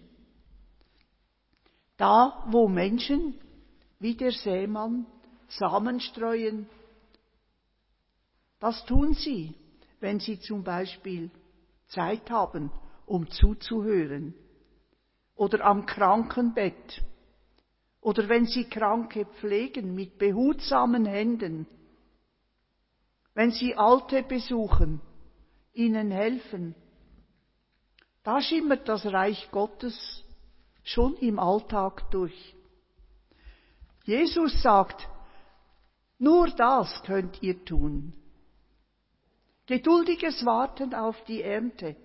Da, 1.97 2.45
wo 2.49 2.67
Menschen 2.67 3.33
wie 3.99 4.15
der 4.15 4.31
Seemann 4.31 5.05
Samen 5.49 5.99
streuen, 5.99 6.69
das 8.59 8.85
tun 8.85 9.13
sie, 9.13 9.55
wenn 9.99 10.19
sie 10.19 10.39
zum 10.39 10.63
Beispiel 10.63 11.31
Zeit 11.87 12.29
haben, 12.29 12.71
um 13.05 13.29
zuzuhören, 13.29 14.33
oder 15.35 15.65
am 15.65 15.85
Krankenbett, 15.85 17.03
oder 18.01 18.27
wenn 18.29 18.45
sie 18.45 18.65
Kranke 18.65 19.25
pflegen 19.25 19.95
mit 19.95 20.17
behutsamen 20.17 21.05
Händen, 21.05 21.67
wenn 23.37 23.51
sie 23.51 23.75
Alte 23.75 24.23
besuchen, 24.23 24.99
ihnen 25.71 26.09
helfen. 26.09 26.73
Da 28.23 28.41
schimmert 28.41 28.89
das 28.89 29.05
Reich 29.05 29.51
Gottes 29.51 30.23
schon 30.83 31.15
im 31.17 31.37
Alltag 31.37 32.09
durch. 32.09 32.55
Jesus 34.05 34.59
sagt, 34.63 35.07
nur 36.17 36.47
das 36.47 37.03
könnt 37.03 37.43
ihr 37.43 37.63
tun. 37.63 38.15
Geduldiges 39.67 40.43
Warten 40.43 40.95
auf 40.95 41.23
die 41.25 41.43
Ernte 41.43 41.95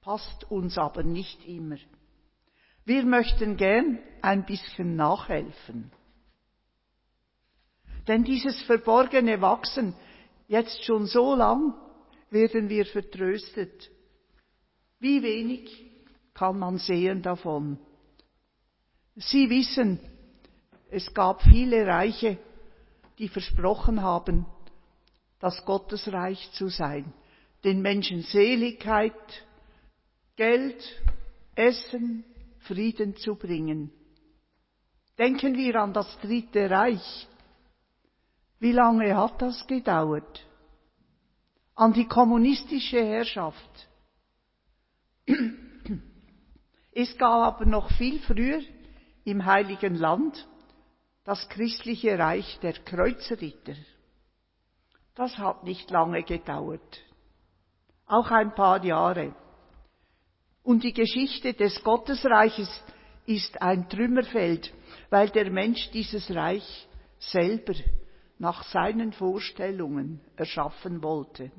passt 0.00 0.48
uns 0.48 0.78
aber 0.78 1.02
nicht 1.02 1.44
immer. 1.44 1.78
Wir 2.84 3.04
möchten 3.04 3.56
gern 3.56 3.98
ein 4.22 4.46
bisschen 4.46 4.94
nachhelfen. 4.94 5.90
Denn 8.06 8.22
dieses 8.22 8.62
verborgene 8.62 9.40
Wachsen, 9.40 9.96
jetzt 10.50 10.84
schon 10.84 11.06
so 11.06 11.36
lang, 11.36 11.74
werden 12.30 12.68
wir 12.68 12.84
vertröstet. 12.84 13.90
Wie 14.98 15.22
wenig 15.22 15.70
kann 16.34 16.58
man 16.58 16.78
sehen 16.78 17.22
davon. 17.22 17.78
Sie 19.14 19.48
wissen, 19.48 20.00
es 20.90 21.14
gab 21.14 21.42
viele 21.42 21.86
Reiche, 21.86 22.36
die 23.18 23.28
versprochen 23.28 24.02
haben, 24.02 24.44
das 25.38 25.64
Gottesreich 25.64 26.50
zu 26.52 26.68
sein, 26.68 27.12
den 27.62 27.80
Menschen 27.80 28.22
Seligkeit, 28.22 29.44
Geld, 30.34 30.82
Essen, 31.54 32.24
Frieden 32.58 33.16
zu 33.16 33.36
bringen. 33.36 33.92
Denken 35.16 35.56
wir 35.56 35.76
an 35.76 35.92
das 35.92 36.18
Dritte 36.20 36.68
Reich. 36.68 37.28
Wie 38.60 38.72
lange 38.72 39.16
hat 39.16 39.40
das 39.40 39.66
gedauert? 39.66 40.46
An 41.74 41.94
die 41.94 42.06
kommunistische 42.06 43.02
Herrschaft. 43.02 43.88
Es 46.92 47.16
gab 47.16 47.54
aber 47.54 47.64
noch 47.64 47.90
viel 47.92 48.20
früher 48.20 48.60
im 49.24 49.46
Heiligen 49.46 49.94
Land 49.94 50.46
das 51.24 51.48
christliche 51.48 52.18
Reich 52.18 52.58
der 52.60 52.74
Kreuzritter. 52.74 53.74
Das 55.14 55.38
hat 55.38 55.64
nicht 55.64 55.90
lange 55.90 56.22
gedauert, 56.22 57.00
auch 58.06 58.30
ein 58.30 58.54
paar 58.54 58.84
Jahre. 58.84 59.34
Und 60.62 60.84
die 60.84 60.92
Geschichte 60.92 61.54
des 61.54 61.82
Gottesreiches 61.82 62.68
ist 63.24 63.60
ein 63.62 63.88
Trümmerfeld, 63.88 64.72
weil 65.08 65.30
der 65.30 65.50
Mensch 65.50 65.90
dieses 65.92 66.30
Reich 66.34 66.86
selber 67.18 67.74
nach 68.40 68.64
seinen 68.64 69.12
Vorstellungen 69.12 70.18
erschaffen 70.34 71.02
wollte. 71.02 71.52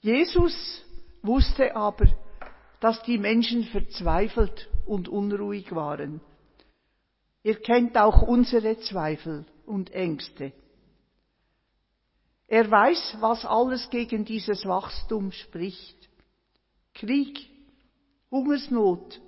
Jesus 0.00 0.84
wusste 1.22 1.76
aber, 1.76 2.06
dass 2.80 3.00
die 3.04 3.16
Menschen 3.16 3.62
verzweifelt 3.64 4.68
und 4.86 5.08
unruhig 5.08 5.72
waren. 5.72 6.20
Ihr 7.44 7.60
kennt 7.60 7.96
auch 7.96 8.22
unsere 8.22 8.78
Zweifel 8.80 9.46
und 9.66 9.92
Ängste. 9.92 10.52
Er 12.48 12.68
weiß, 12.68 13.18
was 13.20 13.44
alles 13.44 13.88
gegen 13.90 14.24
dieses 14.24 14.66
Wachstum 14.66 15.30
spricht. 15.30 16.08
Krieg, 16.92 17.38
Hungersnot, 18.32 19.20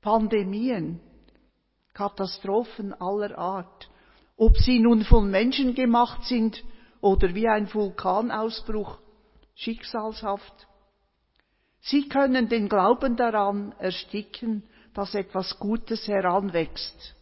Pandemien, 0.00 1.00
Katastrophen 1.92 2.92
aller 2.92 3.38
Art, 3.38 3.88
ob 4.36 4.56
sie 4.58 4.78
nun 4.78 5.04
von 5.04 5.30
Menschen 5.30 5.74
gemacht 5.74 6.24
sind 6.24 6.62
oder 7.00 7.34
wie 7.34 7.48
ein 7.48 7.72
Vulkanausbruch, 7.72 8.98
schicksalshaft. 9.54 10.66
Sie 11.80 12.08
können 12.08 12.48
den 12.48 12.68
Glauben 12.68 13.16
daran 13.16 13.72
ersticken, 13.78 14.64
dass 14.94 15.14
etwas 15.14 15.58
Gutes 15.58 16.08
heranwächst, 16.08 17.14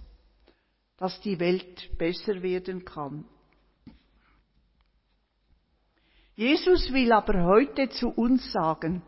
dass 0.98 1.20
die 1.20 1.40
Welt 1.40 1.98
besser 1.98 2.42
werden 2.42 2.84
kann. 2.84 3.24
Jesus 6.34 6.92
will 6.92 7.12
aber 7.12 7.44
heute 7.44 7.90
zu 7.90 8.08
uns 8.08 8.52
sagen, 8.52 9.02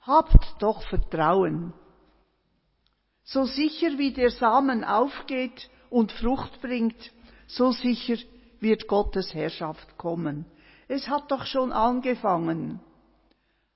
habt 0.00 0.56
doch 0.60 0.82
Vertrauen. 0.88 1.72
So 3.24 3.44
sicher 3.44 3.98
wie 3.98 4.12
der 4.12 4.30
Samen 4.30 4.84
aufgeht 4.84 5.70
und 5.90 6.12
Frucht 6.12 6.60
bringt, 6.60 7.12
so 7.48 7.72
sicher 7.72 8.16
wird 8.60 8.86
Gottes 8.86 9.34
Herrschaft 9.34 9.96
kommen. 9.96 10.44
Es 10.86 11.08
hat 11.08 11.30
doch 11.30 11.44
schon 11.44 11.72
angefangen. 11.72 12.80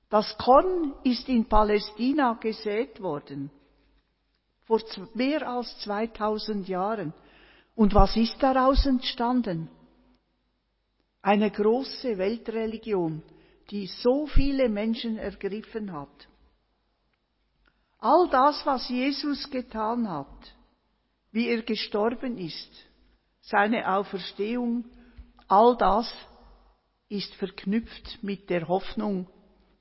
Das 0.09 0.37
Korn 0.37 0.93
ist 1.05 1.29
in 1.29 1.47
Palästina 1.47 2.35
gesät 2.35 3.01
worden. 3.01 3.51
Vor 4.65 4.81
mehr 5.15 5.49
als 5.49 5.79
2000 5.81 6.69
Jahren. 6.69 7.15
Und 7.75 7.95
was 7.95 8.15
ist 8.17 8.37
daraus 8.43 8.85
entstanden? 8.85 9.71
Eine 11.23 11.51
große 11.51 12.19
Weltreligion, 12.19 13.23
die 13.71 13.87
so 13.87 14.27
viele 14.27 14.69
Menschen 14.69 15.17
ergriffen 15.17 15.93
hat. 15.93 16.29
All 17.99 18.29
das, 18.29 18.67
was 18.67 18.89
Jesus 18.89 19.49
getan 19.49 20.11
hat, 20.11 20.55
wie 21.31 21.49
er 21.49 21.63
gestorben 21.63 22.37
ist, 22.37 22.71
seine 23.43 23.93
Auferstehung, 23.95 24.85
all 25.49 25.77
das 25.77 26.13
ist 27.09 27.35
verknüpft 27.35 28.23
mit 28.23 28.49
der 28.49 28.69
Hoffnung 28.69 29.29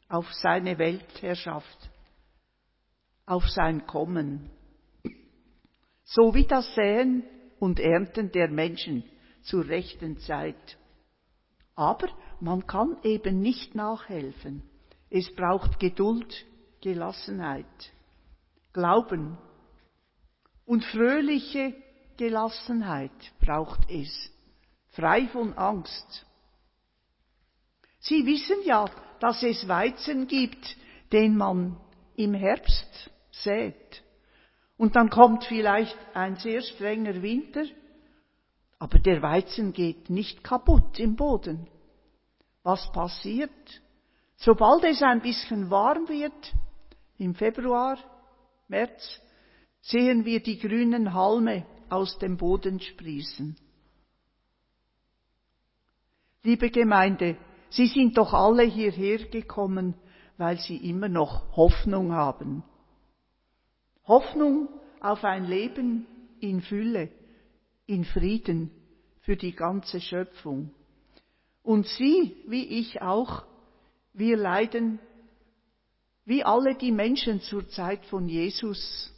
auf 0.10 0.32
seine 0.34 0.78
Weltherrschaft, 0.78 1.89
auf 3.26 3.47
sein 3.50 3.88
Kommen, 3.88 4.52
so 6.04 6.34
wie 6.34 6.45
das 6.45 6.76
Säen 6.76 7.24
und 7.60 7.80
Ernten 7.80 8.32
der 8.32 8.50
Menschen 8.50 9.06
zur 9.43 9.65
rechten 9.67 10.17
Zeit. 10.17 10.78
Aber 11.76 12.10
man 12.41 12.67
kann 12.67 12.97
eben 13.04 13.39
nicht 13.39 13.76
nachhelfen. 13.76 14.63
Es 15.10 15.34
braucht 15.34 15.80
Geduld, 15.80 16.45
Gelassenheit. 16.82 17.93
Glauben 18.74 19.38
und 20.65 20.84
fröhliche 20.86 21.76
Gelassenheit 22.22 23.34
braucht 23.40 23.90
es, 23.90 24.32
frei 24.90 25.28
von 25.30 25.58
Angst. 25.58 26.24
Sie 28.00 28.28
wissen 28.28 28.58
ja, 28.64 28.86
dass 29.20 29.42
es 29.42 29.68
Weizen 29.68 30.28
gibt, 30.28 30.78
den 31.12 31.36
man 31.36 31.78
im 32.16 32.36
Herbst 32.36 33.10
sät. 33.32 34.04
Und 34.78 34.96
dann 34.96 35.10
kommt 35.10 35.46
vielleicht 35.46 35.98
ein 36.14 36.36
sehr 36.36 36.62
strenger 36.62 37.24
Winter, 37.24 37.64
aber 38.78 39.00
der 39.00 39.24
Weizen 39.24 39.74
geht 39.74 40.12
nicht 40.12 40.44
kaputt 40.44 41.00
im 41.00 41.16
Boden. 41.16 41.68
Was 42.62 42.92
passiert? 42.92 43.82
Sobald 44.36 44.84
es 44.84 45.02
ein 45.02 45.22
bisschen 45.22 45.72
warm 45.72 46.08
wird, 46.08 46.54
im 47.18 47.34
Februar, 47.34 47.98
März 48.68 49.20
sehen 49.82 50.24
wir 50.24 50.44
die 50.44 50.60
grünen 50.60 51.16
Halme 51.16 51.66
aus 51.91 52.17
dem 52.19 52.38
Boden 52.38 52.80
sprießen. 52.80 53.56
Liebe 56.43 56.71
Gemeinde, 56.71 57.38
Sie 57.69 57.88
sind 57.88 58.17
doch 58.17 58.34
alle 58.34 58.63
hierher 58.63 59.19
gekommen, 59.30 59.93
weil 60.38 60.58
Sie 60.58 60.77
immer 60.77 61.08
noch 61.08 61.56
Hoffnung 61.56 62.12
haben. 62.13 62.63
Hoffnung 64.06 64.67
auf 64.99 65.23
ein 65.23 65.45
Leben 65.45 66.08
in 66.39 66.62
Fülle, 66.62 67.10
in 67.86 68.04
Frieden 68.04 68.71
für 69.21 69.38
die 69.38 69.54
ganze 69.54 70.01
Schöpfung. 70.01 70.71
Und 71.63 71.86
Sie, 71.88 72.36
wie 72.47 72.65
ich 72.65 73.01
auch, 73.01 73.45
wir 74.13 74.36
leiden 74.36 74.99
wie 76.25 76.43
alle 76.43 76.75
die 76.75 76.91
Menschen 76.91 77.41
zur 77.41 77.67
Zeit 77.69 78.06
von 78.06 78.27
Jesus, 78.27 79.12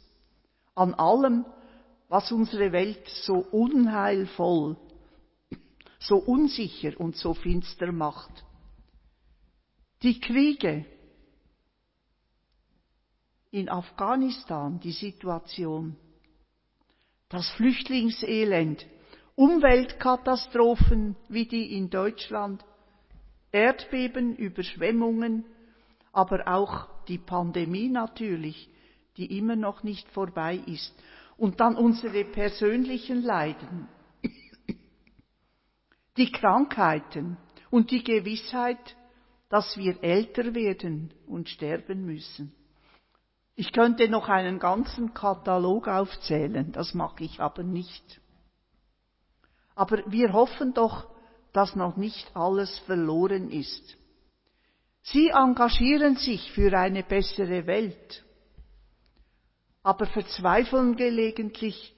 an 0.74 0.94
allem, 0.94 1.44
was 2.08 2.30
unsere 2.32 2.72
Welt 2.72 3.08
so 3.08 3.34
unheilvoll, 3.34 4.76
so 5.98 6.16
unsicher 6.16 6.98
und 6.98 7.16
so 7.16 7.34
finster 7.34 7.92
macht. 7.92 8.44
Die 10.02 10.20
Kriege 10.20 10.84
in 13.50 13.68
Afghanistan, 13.68 14.80
die 14.80 14.92
Situation, 14.92 15.96
das 17.28 17.48
Flüchtlingselend, 17.52 18.86
Umweltkatastrophen 19.36 21.16
wie 21.28 21.46
die 21.46 21.76
in 21.76 21.90
Deutschland, 21.90 22.64
Erdbeben, 23.50 24.36
Überschwemmungen, 24.36 25.44
aber 26.12 26.46
auch 26.46 26.88
die 27.06 27.18
Pandemie 27.18 27.88
natürlich, 27.88 28.68
die 29.16 29.38
immer 29.38 29.56
noch 29.56 29.82
nicht 29.82 30.08
vorbei 30.10 30.60
ist. 30.66 30.92
Und 31.36 31.60
dann 31.60 31.76
unsere 31.76 32.24
persönlichen 32.24 33.22
Leiden, 33.22 33.88
die 36.16 36.30
Krankheiten 36.30 37.36
und 37.70 37.90
die 37.90 38.04
Gewissheit, 38.04 38.96
dass 39.48 39.76
wir 39.76 40.02
älter 40.02 40.54
werden 40.54 41.12
und 41.26 41.48
sterben 41.48 42.04
müssen. 42.04 42.54
Ich 43.56 43.72
könnte 43.72 44.08
noch 44.08 44.28
einen 44.28 44.58
ganzen 44.58 45.14
Katalog 45.14 45.86
aufzählen, 45.86 46.72
das 46.72 46.94
mache 46.94 47.24
ich 47.24 47.40
aber 47.40 47.62
nicht. 47.62 48.20
Aber 49.76 50.02
wir 50.06 50.32
hoffen 50.32 50.74
doch, 50.74 51.08
dass 51.52 51.76
noch 51.76 51.96
nicht 51.96 52.34
alles 52.34 52.78
verloren 52.80 53.50
ist. 53.50 53.96
Sie 55.02 55.28
engagieren 55.28 56.16
sich 56.16 56.50
für 56.52 56.76
eine 56.76 57.02
bessere 57.02 57.66
Welt, 57.66 58.24
aber 59.84 60.06
verzweifeln 60.06 60.96
gelegentlich, 60.96 61.94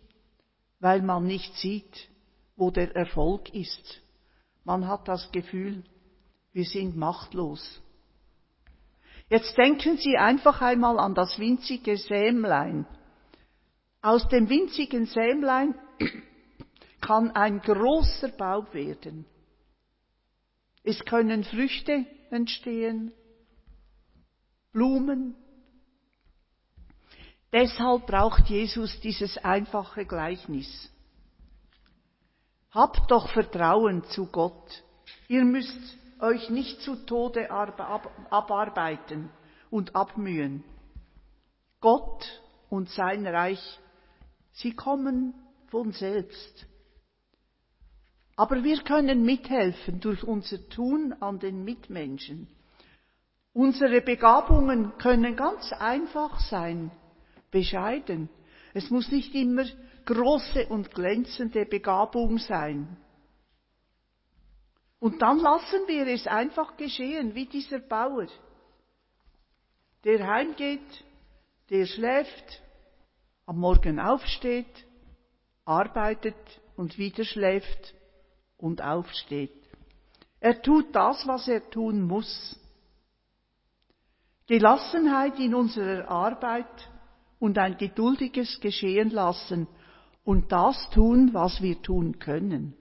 weil 0.81 1.01
man 1.01 1.25
nicht 1.25 1.55
sieht, 1.55 2.09
wo 2.57 2.71
der 2.71 2.95
Erfolg 2.95 3.55
ist. 3.55 4.03
Man 4.65 4.89
hat 4.89 5.07
das 5.09 5.31
Gefühl, 5.31 5.85
wir 6.53 6.65
sind 6.65 6.97
machtlos. 6.97 7.81
Jetzt 9.31 9.57
denken 9.57 9.97
Sie 9.99 10.17
einfach 10.19 10.61
einmal 10.61 10.99
an 10.99 11.15
das 11.15 11.39
winzige 11.39 11.97
Sämlein. 11.97 12.87
Aus 14.03 14.29
dem 14.29 14.49
winzigen 14.49 15.07
Sämlein 15.07 15.75
kann 17.01 17.31
ein 17.31 17.61
großer 17.61 18.29
Baum 18.29 18.67
werden. 18.73 19.27
Es 20.83 21.05
können 21.05 21.45
Früchte 21.45 22.05
entstehen, 22.31 23.13
Blumen. 24.73 25.37
Deshalb 27.53 28.07
braucht 28.07 28.49
Jesus 28.49 29.01
dieses 29.01 29.39
einfache 29.39 30.05
Gleichnis. 30.05 30.91
Habt 32.71 33.11
doch 33.11 33.29
Vertrauen 33.31 34.05
zu 34.05 34.27
Gott. 34.27 34.83
Ihr 35.29 35.45
müsst 35.45 35.97
euch 36.21 36.51
nicht 36.51 36.81
zu 36.83 36.97
Tode 37.07 37.51
abarbeiten 37.51 39.31
und 39.71 39.95
abmühen. 39.95 40.65
Gott 41.81 42.43
und 42.69 42.91
sein 42.91 43.27
Reich, 43.27 43.79
sie 44.53 44.73
kommen 44.73 45.35
von 45.69 45.93
selbst. 45.93 46.67
Aber 48.37 48.63
wir 48.65 48.83
können 48.83 49.25
mithelfen 49.25 50.01
durch 50.01 50.23
unser 50.25 50.69
Tun 50.69 51.15
an 51.21 51.39
den 51.39 51.65
Mitmenschen. 51.65 52.49
Unsere 53.55 54.03
Begabungen 54.03 54.99
können 54.99 55.37
ganz 55.37 55.73
einfach 55.73 56.39
sein, 56.41 56.91
bescheiden. 57.51 58.29
Es 58.75 58.91
muss 58.91 59.11
nicht 59.11 59.35
immer 59.35 59.65
große 60.05 60.67
und 60.67 60.95
glänzende 60.95 61.67
Begabung 61.67 62.39
sein. 62.39 62.97
Und 64.99 65.21
dann 65.21 65.39
lassen 65.39 65.87
wir 65.87 66.07
es 66.07 66.27
einfach 66.27 66.77
geschehen, 66.77 67.35
wie 67.35 67.47
dieser 67.47 67.81
Bauer, 67.81 68.27
der 70.05 70.27
heimgeht, 70.27 71.05
der 71.71 71.87
schläft, 71.87 72.63
am 73.45 73.59
Morgen 73.59 74.01
aufsteht, 74.01 74.87
arbeitet 75.65 76.37
und 76.77 76.99
wieder 76.99 77.25
schläft 77.25 77.95
und 78.57 78.83
aufsteht. 78.83 79.53
Er 80.41 80.63
tut 80.63 80.95
das, 80.95 81.27
was 81.27 81.49
er 81.49 81.69
tun 81.71 82.03
muss. 82.03 82.59
Gelassenheit 84.47 85.39
in 85.41 85.55
unserer 85.55 86.09
Arbeit 86.09 86.89
und 87.39 87.59
ein 87.59 87.77
geduldiges 87.77 88.61
Geschehen 88.61 89.11
lassen 89.11 89.69
und 90.25 90.51
das 90.53 90.91
tun, 90.91 91.33
was 91.35 91.63
wir 91.63 91.81
tun 91.83 92.19
können. 92.19 92.75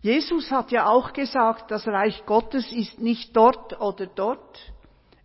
Jesus 0.00 0.50
hat 0.50 0.70
ja 0.70 0.86
auch 0.86 1.12
gesagt, 1.12 1.70
das 1.70 1.86
Reich 1.86 2.24
Gottes 2.24 2.70
ist 2.72 3.00
nicht 3.00 3.36
dort 3.36 3.80
oder 3.80 4.06
dort, 4.06 4.58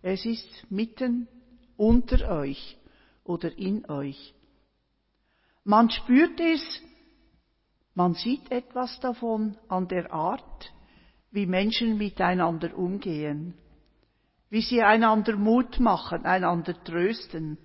es 0.02 0.24
ist 0.26 0.48
mitten 0.70 1.28
unter 1.76 2.28
euch 2.28 2.76
oder 3.22 3.56
in 3.56 3.88
euch. 3.88 4.34
Man 5.62 5.90
spürt 5.90 6.40
es, 6.40 6.62
man 7.94 8.14
sieht 8.14 8.50
etwas 8.50 8.98
davon 9.00 9.56
an 9.68 9.86
der 9.86 10.12
Art, 10.12 10.72
wie 11.30 11.46
Menschen 11.46 11.96
miteinander 11.96 12.76
umgehen, 12.76 13.54
wie 14.54 14.62
sie 14.62 14.84
einander 14.84 15.34
Mut 15.34 15.80
machen, 15.80 16.24
einander 16.24 16.74
trösten. 16.84 17.58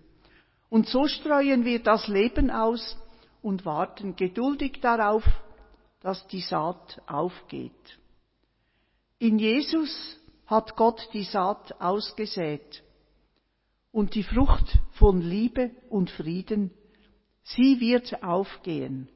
Und 0.72 0.88
so 0.88 1.06
streuen 1.06 1.64
wir 1.64 1.84
das 1.84 2.08
Leben 2.08 2.50
aus 2.50 2.98
und 3.44 3.64
warten 3.64 4.16
geduldig 4.16 4.80
darauf, 4.82 5.24
dass 6.02 6.26
die 6.30 6.42
Saat 6.42 7.00
aufgeht. 7.06 8.00
In 9.20 9.38
Jesus 9.38 10.18
hat 10.48 10.76
Gott 10.78 11.08
die 11.14 11.26
Saat 11.26 11.80
ausgesät 11.80 12.82
und 13.92 14.16
die 14.16 14.24
Frucht 14.24 14.80
von 14.94 15.22
Liebe 15.22 15.70
und 15.92 16.10
Frieden, 16.10 16.72
sie 17.44 17.80
wird 17.80 18.24
aufgehen. 18.24 19.08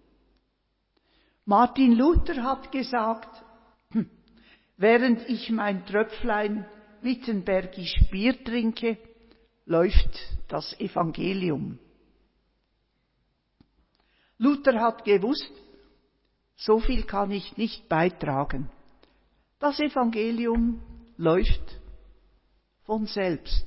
Martin 1.45 1.93
Luther 1.93 2.43
hat 2.43 2.71
gesagt, 2.71 3.43
Während 4.77 5.27
ich 5.27 5.49
mein 5.49 5.87
Tröpflein 5.87 6.67
Wittenbergisch 7.03 7.95
Bier 8.09 8.43
trinke, 8.43 8.97
läuft 9.65 10.19
das 10.47 10.77
Evangelium. 10.79 11.79
Luther 14.37 14.79
hat 14.79 15.03
gewusst, 15.03 15.51
so 16.55 16.79
viel 16.79 17.03
kann 17.03 17.31
ich 17.31 17.57
nicht 17.57 17.87
beitragen. 17.89 18.69
Das 19.59 19.79
Evangelium 19.79 20.81
läuft 21.17 21.79
von 22.83 23.05
selbst, 23.05 23.65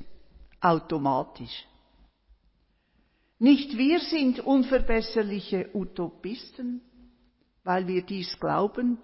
automatisch. 0.60 1.66
Nicht 3.38 3.76
wir 3.76 4.00
sind 4.00 4.40
unverbesserliche 4.40 5.70
Utopisten, 5.74 6.80
weil 7.64 7.86
wir 7.86 8.02
dies 8.02 8.38
glauben, 8.38 8.98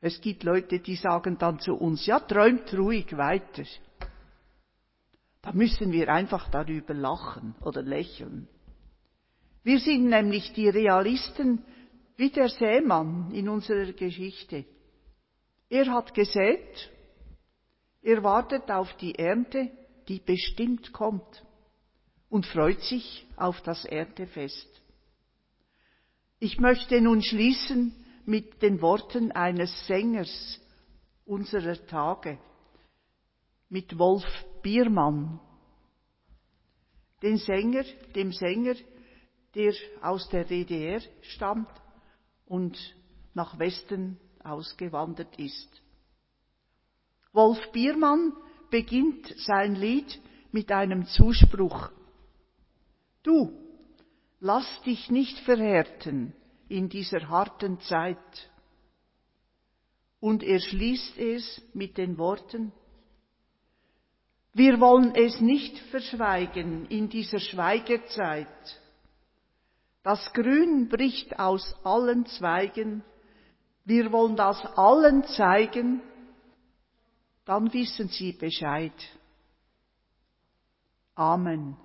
es 0.00 0.20
gibt 0.20 0.44
Leute, 0.44 0.78
die 0.78 0.96
sagen 0.96 1.38
dann 1.38 1.58
zu 1.58 1.74
uns, 1.74 2.06
ja, 2.06 2.20
träumt 2.20 2.72
ruhig 2.74 3.16
weiter. 3.16 3.64
Da 5.42 5.52
müssen 5.52 5.92
wir 5.92 6.08
einfach 6.12 6.50
darüber 6.50 6.94
lachen 6.94 7.54
oder 7.62 7.82
lächeln. 7.82 8.48
Wir 9.64 9.80
sind 9.80 10.08
nämlich 10.08 10.52
die 10.52 10.68
Realisten 10.68 11.64
wie 12.16 12.30
der 12.30 12.48
Sämann 12.48 13.32
in 13.32 13.48
unserer 13.48 13.92
Geschichte. 13.92 14.64
Er 15.68 15.92
hat 15.92 16.14
gesät, 16.14 16.90
er 18.02 18.22
wartet 18.22 18.70
auf 18.70 18.92
die 18.96 19.14
Ernte, 19.18 19.70
die 20.08 20.20
bestimmt 20.20 20.92
kommt 20.92 21.44
und 22.30 22.46
freut 22.46 22.80
sich 22.82 23.26
auf 23.36 23.60
das 23.62 23.84
Erntefest. 23.84 24.68
Ich 26.40 26.58
möchte 26.58 27.00
nun 27.00 27.22
schließen 27.22 27.92
mit 28.28 28.60
den 28.60 28.82
Worten 28.82 29.32
eines 29.32 29.86
Sängers 29.86 30.60
unserer 31.24 31.82
Tage, 31.86 32.38
mit 33.70 33.98
Wolf 33.98 34.26
Biermann. 34.60 35.40
Den 37.22 37.38
Sänger, 37.38 37.84
dem 38.14 38.32
Sänger, 38.32 38.74
der 39.54 39.72
aus 40.02 40.28
der 40.28 40.44
DDR 40.44 41.00
stammt 41.22 41.72
und 42.44 42.78
nach 43.32 43.58
Westen 43.58 44.20
ausgewandert 44.44 45.38
ist. 45.38 45.82
Wolf 47.32 47.72
Biermann 47.72 48.34
beginnt 48.68 49.34
sein 49.38 49.74
Lied 49.74 50.20
mit 50.52 50.70
einem 50.70 51.06
Zuspruch. 51.06 51.90
Du, 53.22 53.58
lass 54.38 54.82
dich 54.82 55.10
nicht 55.10 55.38
verhärten, 55.38 56.34
in 56.68 56.88
dieser 56.88 57.28
harten 57.28 57.80
Zeit. 57.80 58.50
Und 60.20 60.42
er 60.42 60.60
schließt 60.60 61.18
es 61.18 61.62
mit 61.74 61.96
den 61.96 62.18
Worten, 62.18 62.72
wir 64.52 64.80
wollen 64.80 65.14
es 65.14 65.40
nicht 65.40 65.78
verschweigen 65.90 66.86
in 66.86 67.08
dieser 67.08 67.38
Schweigezeit. 67.38 68.48
Das 70.02 70.32
Grün 70.32 70.88
bricht 70.88 71.38
aus 71.38 71.76
allen 71.84 72.26
Zweigen, 72.26 73.04
wir 73.84 74.10
wollen 74.10 74.36
das 74.36 74.64
allen 74.76 75.24
zeigen, 75.24 76.02
dann 77.44 77.72
wissen 77.72 78.08
sie 78.08 78.32
Bescheid. 78.32 78.92
Amen. 81.14 81.76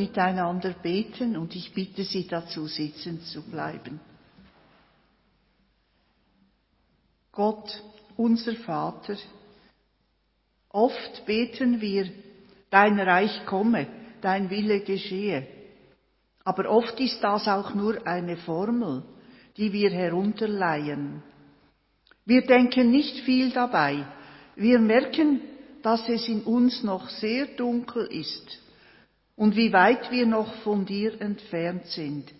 Miteinander 0.00 0.72
beten 0.82 1.36
und 1.36 1.54
ich 1.54 1.74
bitte 1.74 2.04
Sie 2.04 2.26
dazu 2.26 2.66
sitzen 2.66 3.20
zu 3.20 3.42
bleiben. 3.42 4.00
Gott, 7.32 7.82
unser 8.16 8.54
Vater, 8.54 9.16
oft 10.70 11.26
beten 11.26 11.82
wir, 11.82 12.10
dein 12.70 12.98
Reich 12.98 13.44
komme, 13.44 13.86
dein 14.22 14.48
Wille 14.48 14.80
geschehe. 14.80 15.46
Aber 16.44 16.70
oft 16.70 16.98
ist 16.98 17.20
das 17.22 17.46
auch 17.46 17.74
nur 17.74 18.06
eine 18.06 18.38
Formel, 18.38 19.02
die 19.58 19.70
wir 19.72 19.90
herunterleihen. 19.90 21.22
Wir 22.24 22.46
denken 22.46 22.90
nicht 22.90 23.20
viel 23.26 23.50
dabei. 23.50 24.06
Wir 24.56 24.78
merken, 24.78 25.40
dass 25.82 26.08
es 26.08 26.26
in 26.26 26.42
uns 26.42 26.82
noch 26.82 27.10
sehr 27.10 27.46
dunkel 27.46 28.06
ist 28.06 28.60
und 29.40 29.56
wie 29.56 29.72
weit 29.72 30.10
wir 30.10 30.26
noch 30.26 30.52
von 30.56 30.84
dir 30.84 31.18
entfernt 31.18 31.86
sind. 31.86 32.30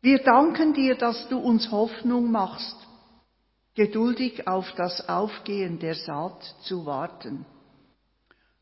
Wir 0.00 0.18
danken 0.18 0.74
dir, 0.74 0.96
dass 0.96 1.28
du 1.28 1.38
uns 1.38 1.70
Hoffnung 1.70 2.32
machst, 2.32 2.74
geduldig 3.76 4.48
auf 4.48 4.72
das 4.72 5.08
Aufgehen 5.08 5.78
der 5.78 5.94
Saat 5.94 6.42
zu 6.62 6.84
warten. 6.84 7.46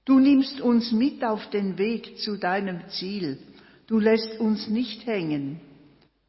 Du 0.05 0.19
nimmst 0.19 0.61
uns 0.61 0.93
mit 0.93 1.25
auf 1.25 1.49
den 1.49 1.79
Weg 1.79 2.19
zu 2.19 2.37
deinem 2.37 2.87
Ziel. 2.91 3.39
Du 3.87 3.99
lässt 3.99 4.39
uns 4.39 4.69
nicht 4.69 5.07
hängen. 5.07 5.59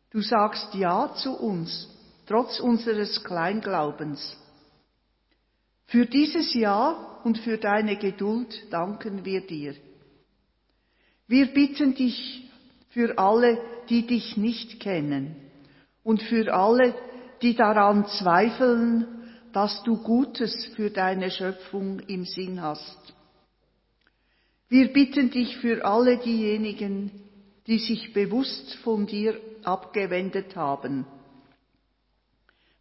Du 0.10 0.22
sagst 0.22 0.74
Ja 0.74 1.14
zu 1.16 1.34
uns, 1.34 1.90
trotz 2.28 2.62
unseres 2.62 3.26
Kleinglaubens. 3.26 4.38
Für 5.88 6.06
dieses 6.06 6.54
Ja 6.54 7.20
und 7.26 7.40
für 7.40 7.58
deine 7.58 7.98
Geduld 7.98 8.72
danken 8.72 9.26
wir 9.26 9.46
dir. 9.46 9.76
Wir 11.32 11.46
bitten 11.46 11.96
dich 11.96 12.44
für 12.90 13.18
alle, 13.18 13.58
die 13.88 14.06
dich 14.06 14.36
nicht 14.36 14.82
kennen 14.82 15.38
und 16.04 16.22
für 16.22 16.54
alle, 16.54 16.94
die 17.42 17.56
daran 17.56 18.06
zweifeln, 18.06 19.08
dass 19.54 19.82
du 19.84 19.96
Gutes 20.04 20.66
für 20.76 20.90
deine 20.90 21.32
Schöpfung 21.32 22.02
im 22.02 22.26
Sinn 22.26 22.62
hast. 22.62 23.14
Wir 24.68 24.92
bitten 24.92 25.32
dich 25.32 25.56
für 25.60 25.86
alle 25.86 26.18
diejenigen, 26.18 27.12
die 27.66 27.80
sich 27.80 28.12
bewusst 28.12 28.76
von 28.84 29.08
dir 29.08 29.40
abgewendet 29.64 30.58
haben, 30.58 31.06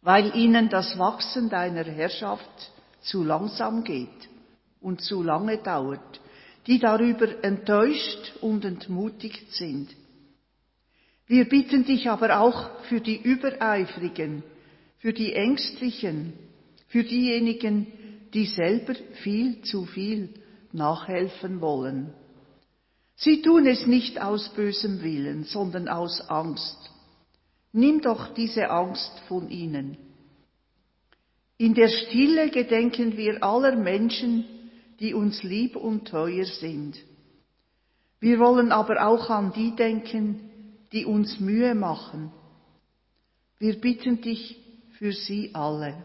weil 0.01 0.35
ihnen 0.35 0.67
das 0.67 0.99
Wachsen 0.99 1.49
deiner 1.49 1.85
Herrschaft 1.85 2.73
zu 2.99 3.23
langsam 3.23 3.85
geht 3.85 4.29
und 4.81 4.99
zu 4.99 5.23
lange 5.23 5.57
dauert 5.59 6.20
die 6.67 6.79
darüber 6.79 7.43
enttäuscht 7.43 8.33
und 8.41 8.65
entmutigt 8.65 9.51
sind. 9.53 9.89
Wir 11.27 11.45
bitten 11.45 11.85
dich 11.85 12.09
aber 12.09 12.39
auch 12.39 12.81
für 12.89 12.99
die 12.99 13.21
Übereifrigen, 13.21 14.43
für 14.99 15.13
die 15.13 15.33
Ängstlichen, 15.33 16.33
für 16.87 17.03
diejenigen, 17.03 17.87
die 18.33 18.45
selber 18.45 18.95
viel 19.23 19.61
zu 19.61 19.85
viel 19.85 20.29
nachhelfen 20.71 21.61
wollen. 21.61 22.13
Sie 23.15 23.41
tun 23.41 23.67
es 23.67 23.85
nicht 23.87 24.21
aus 24.21 24.49
bösem 24.49 25.01
Willen, 25.03 25.43
sondern 25.43 25.87
aus 25.87 26.21
Angst. 26.29 26.77
Nimm 27.71 28.01
doch 28.01 28.33
diese 28.33 28.69
Angst 28.69 29.11
von 29.27 29.49
ihnen. 29.49 29.97
In 31.57 31.73
der 31.75 31.89
Stille 31.89 32.49
gedenken 32.49 33.17
wir 33.17 33.43
aller 33.43 33.75
Menschen, 33.75 34.45
die 35.01 35.15
uns 35.15 35.41
lieb 35.41 35.75
und 35.75 36.07
teuer 36.07 36.45
sind. 36.45 36.95
Wir 38.19 38.37
wollen 38.37 38.71
aber 38.71 39.07
auch 39.07 39.31
an 39.31 39.51
die 39.51 39.75
denken, 39.75 40.51
die 40.91 41.05
uns 41.05 41.39
Mühe 41.39 41.73
machen. 41.73 42.31
Wir 43.57 43.81
bitten 43.81 44.21
dich 44.21 44.57
für 44.99 45.11
sie 45.11 45.55
alle. 45.55 46.03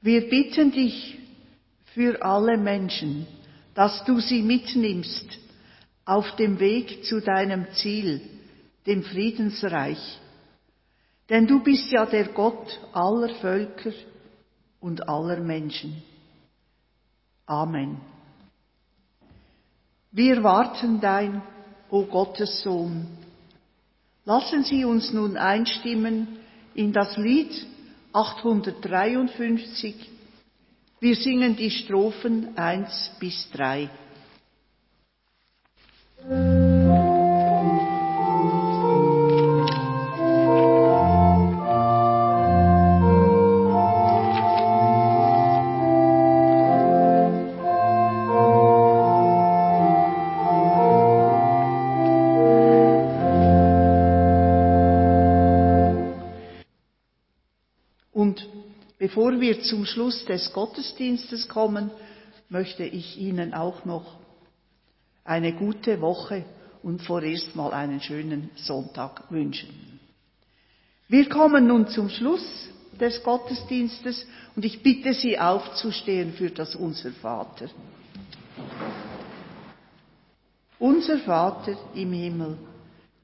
Wir 0.00 0.30
bitten 0.30 0.70
dich 0.70 1.18
für 1.94 2.22
alle 2.22 2.56
Menschen, 2.56 3.26
dass 3.74 4.04
du 4.04 4.20
sie 4.20 4.42
mitnimmst 4.42 5.26
auf 6.04 6.36
dem 6.36 6.60
Weg 6.60 7.04
zu 7.04 7.20
deinem 7.20 7.66
Ziel, 7.72 8.20
dem 8.86 9.02
Friedensreich 9.02 10.19
denn 11.30 11.46
du 11.46 11.60
bist 11.60 11.90
ja 11.90 12.04
der 12.04 12.28
Gott 12.28 12.80
aller 12.92 13.34
Völker 13.36 13.92
und 14.80 15.08
aller 15.08 15.40
Menschen. 15.40 16.02
Amen. 17.46 18.00
Wir 20.10 20.42
warten 20.42 21.00
dein, 21.00 21.40
o 21.88 22.04
Gottes 22.04 22.62
Sohn. 22.62 23.06
Lassen 24.24 24.64
Sie 24.64 24.84
uns 24.84 25.12
nun 25.12 25.36
einstimmen 25.36 26.38
in 26.74 26.92
das 26.92 27.16
Lied 27.16 27.66
853. 28.12 29.94
Wir 31.00 31.16
singen 31.16 31.56
die 31.56 31.70
Strophen 31.70 32.56
1 32.56 33.12
bis 33.18 33.48
3. 33.52 33.88
Bevor 59.12 59.40
wir 59.40 59.60
zum 59.62 59.86
Schluss 59.86 60.24
des 60.24 60.52
Gottesdienstes 60.52 61.48
kommen, 61.48 61.90
möchte 62.48 62.84
ich 62.84 63.18
Ihnen 63.18 63.54
auch 63.54 63.84
noch 63.84 64.20
eine 65.24 65.52
gute 65.52 66.00
Woche 66.00 66.44
und 66.84 67.02
vorerst 67.02 67.56
mal 67.56 67.72
einen 67.72 68.00
schönen 68.00 68.50
Sonntag 68.54 69.28
wünschen. 69.32 69.98
Wir 71.08 71.28
kommen 71.28 71.66
nun 71.66 71.88
zum 71.88 72.08
Schluss 72.08 72.68
des 73.00 73.20
Gottesdienstes 73.24 74.28
und 74.54 74.64
ich 74.64 74.80
bitte 74.80 75.12
Sie 75.12 75.36
aufzustehen 75.36 76.32
für 76.34 76.50
das 76.50 76.76
Unser 76.76 77.10
Vater. 77.10 77.66
Unser 80.78 81.18
Vater 81.18 81.76
im 81.96 82.12
Himmel, 82.12 82.58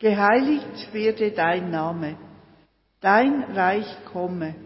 geheiligt 0.01 0.93
werde 0.93 1.31
dein 1.31 1.71
Name, 1.71 2.17
dein 3.01 3.45
Reich 3.55 3.87
komme 4.13 4.66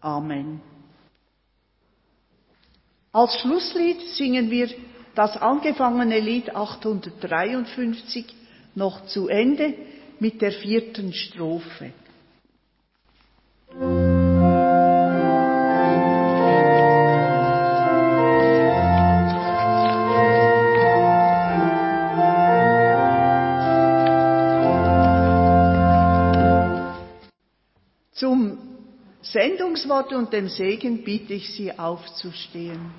Amen. 0.00 0.60
Als 3.12 3.40
Schlusslied 3.40 4.00
singen 4.14 4.50
wir 4.50 4.68
das 5.14 5.36
angefangene 5.36 6.20
Lied 6.20 6.54
853 6.54 8.26
noch 8.74 9.06
zu 9.06 9.28
Ende 9.28 9.74
mit 10.20 10.42
der 10.42 10.52
vierten 10.52 11.12
Strophe. 11.12 11.92
Sendungswort 29.76 30.12
und 30.14 30.32
dem 30.32 30.48
Segen 30.48 31.04
bitte 31.04 31.34
ich 31.34 31.54
Sie 31.54 31.78
aufzustehen. 31.78 32.92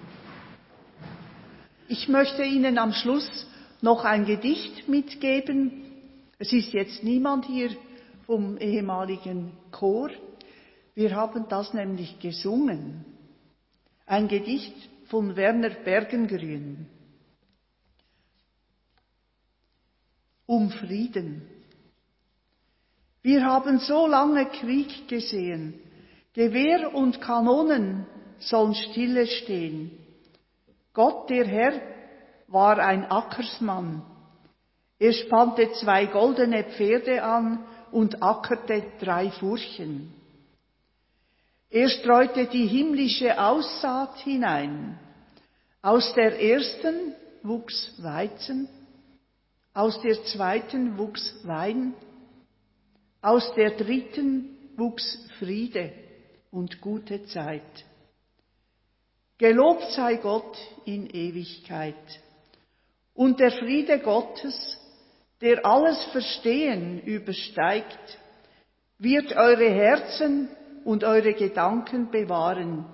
Ich 1.88 2.08
möchte 2.08 2.44
Ihnen 2.44 2.78
am 2.78 2.94
Schluss 2.94 3.48
noch 3.82 4.06
ein 4.06 4.26
Gedicht 4.26 4.88
mitgeben. 4.88 5.72
Es 6.38 6.54
ist 6.54 6.74
jetzt 6.74 7.04
niemand 7.04 7.46
hier 7.46 7.72
vom 8.28 8.58
ehemaligen 8.58 9.54
Chor. 9.72 10.12
Wir 10.94 11.16
haben 11.16 11.48
das 11.50 11.74
nämlich 11.74 12.20
gesungen. 12.20 13.06
Ein 14.06 14.28
Gedicht 14.28 14.76
von 15.08 15.36
Werner 15.36 15.72
Bergengrün. 15.72 16.86
Um 20.46 20.70
Frieden. 20.70 21.42
Wir 23.24 23.44
haben 23.46 23.80
so 23.80 24.06
lange 24.06 24.46
Krieg 24.46 25.08
gesehen. 25.08 25.87
Gewehr 26.38 26.94
und 26.94 27.20
Kanonen 27.20 28.06
sollen 28.38 28.76
stille 28.76 29.26
stehen. 29.26 29.90
Gott, 30.94 31.32
der 31.32 31.48
Herr, 31.48 31.82
war 32.48 32.78
ein 32.78 33.10
Ackersmann. 33.10 34.04
Er 35.00 35.14
spannte 35.14 35.72
zwei 35.82 36.06
goldene 36.06 36.64
Pferde 36.64 37.24
an 37.24 37.66
und 37.92 38.22
ackerte 38.22 38.84
drei 39.00 39.32
Furchen. 39.32 40.14
Er 41.72 41.90
streute 41.90 42.46
die 42.46 42.68
himmlische 42.68 43.42
Aussaat 43.42 44.20
hinein. 44.20 45.00
Aus 45.82 46.14
der 46.14 46.40
ersten 46.40 47.16
wuchs 47.42 47.96
Weizen, 47.98 48.70
aus 49.74 50.00
der 50.02 50.24
zweiten 50.26 51.00
wuchs 51.00 51.34
Wein, 51.48 51.96
aus 53.24 53.52
der 53.56 53.72
dritten 53.72 54.56
wuchs 54.76 55.18
Friede 55.40 55.92
und 56.58 56.82
gute 56.82 57.24
Zeit. 57.28 57.86
Gelobt 59.38 59.92
sei 59.92 60.16
Gott 60.16 60.58
in 60.86 61.08
Ewigkeit. 61.08 61.94
Und 63.14 63.40
der 63.40 63.52
Friede 63.52 64.00
Gottes, 64.00 64.80
der 65.40 65.64
alles 65.64 66.04
Verstehen 66.06 67.00
übersteigt, 67.02 68.18
wird 68.98 69.34
eure 69.34 69.70
Herzen 69.70 70.50
und 70.84 71.04
eure 71.04 71.36
Gedanken 71.36 72.10
bewahren 72.10 72.86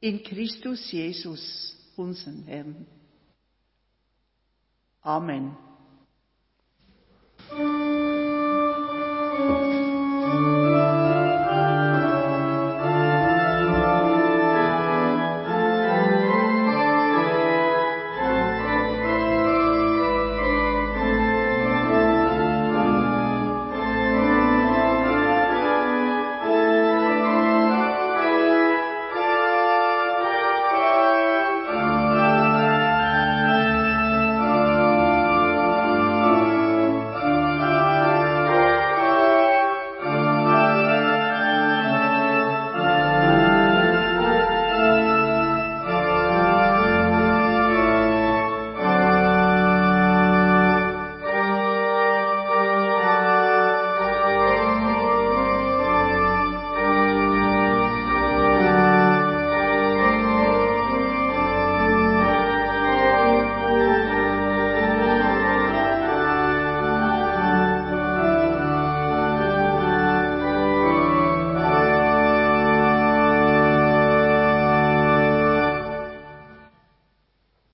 in 0.00 0.24
Christus 0.24 0.90
Jesus, 0.90 1.76
unseren 1.96 2.42
Herrn. 2.42 2.86
Amen. 5.02 5.56